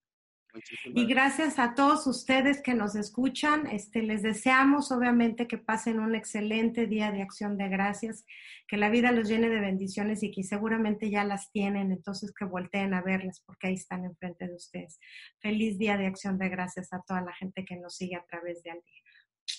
[0.86, 3.68] Y gracias a todos ustedes que nos escuchan.
[3.68, 8.26] Este, les deseamos obviamente que pasen un excelente día de acción de gracias,
[8.68, 12.46] que la vida los llene de bendiciones y que seguramente ya las tienen, entonces que
[12.46, 15.00] volteen a verlas porque ahí están enfrente de ustedes.
[15.40, 18.64] Feliz día de acción de gracias a toda la gente que nos sigue a través
[18.64, 19.02] de Al Día.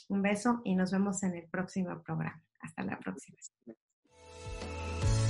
[0.08, 2.42] Un beso y nos vemos en el próximo programa.
[2.60, 3.38] Hasta la próxima.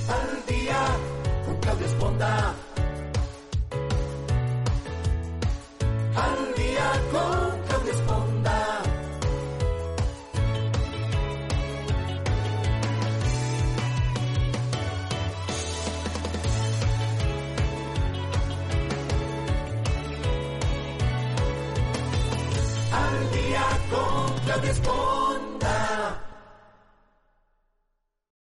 [0.09, 0.77] Al día,
[6.15, 6.42] al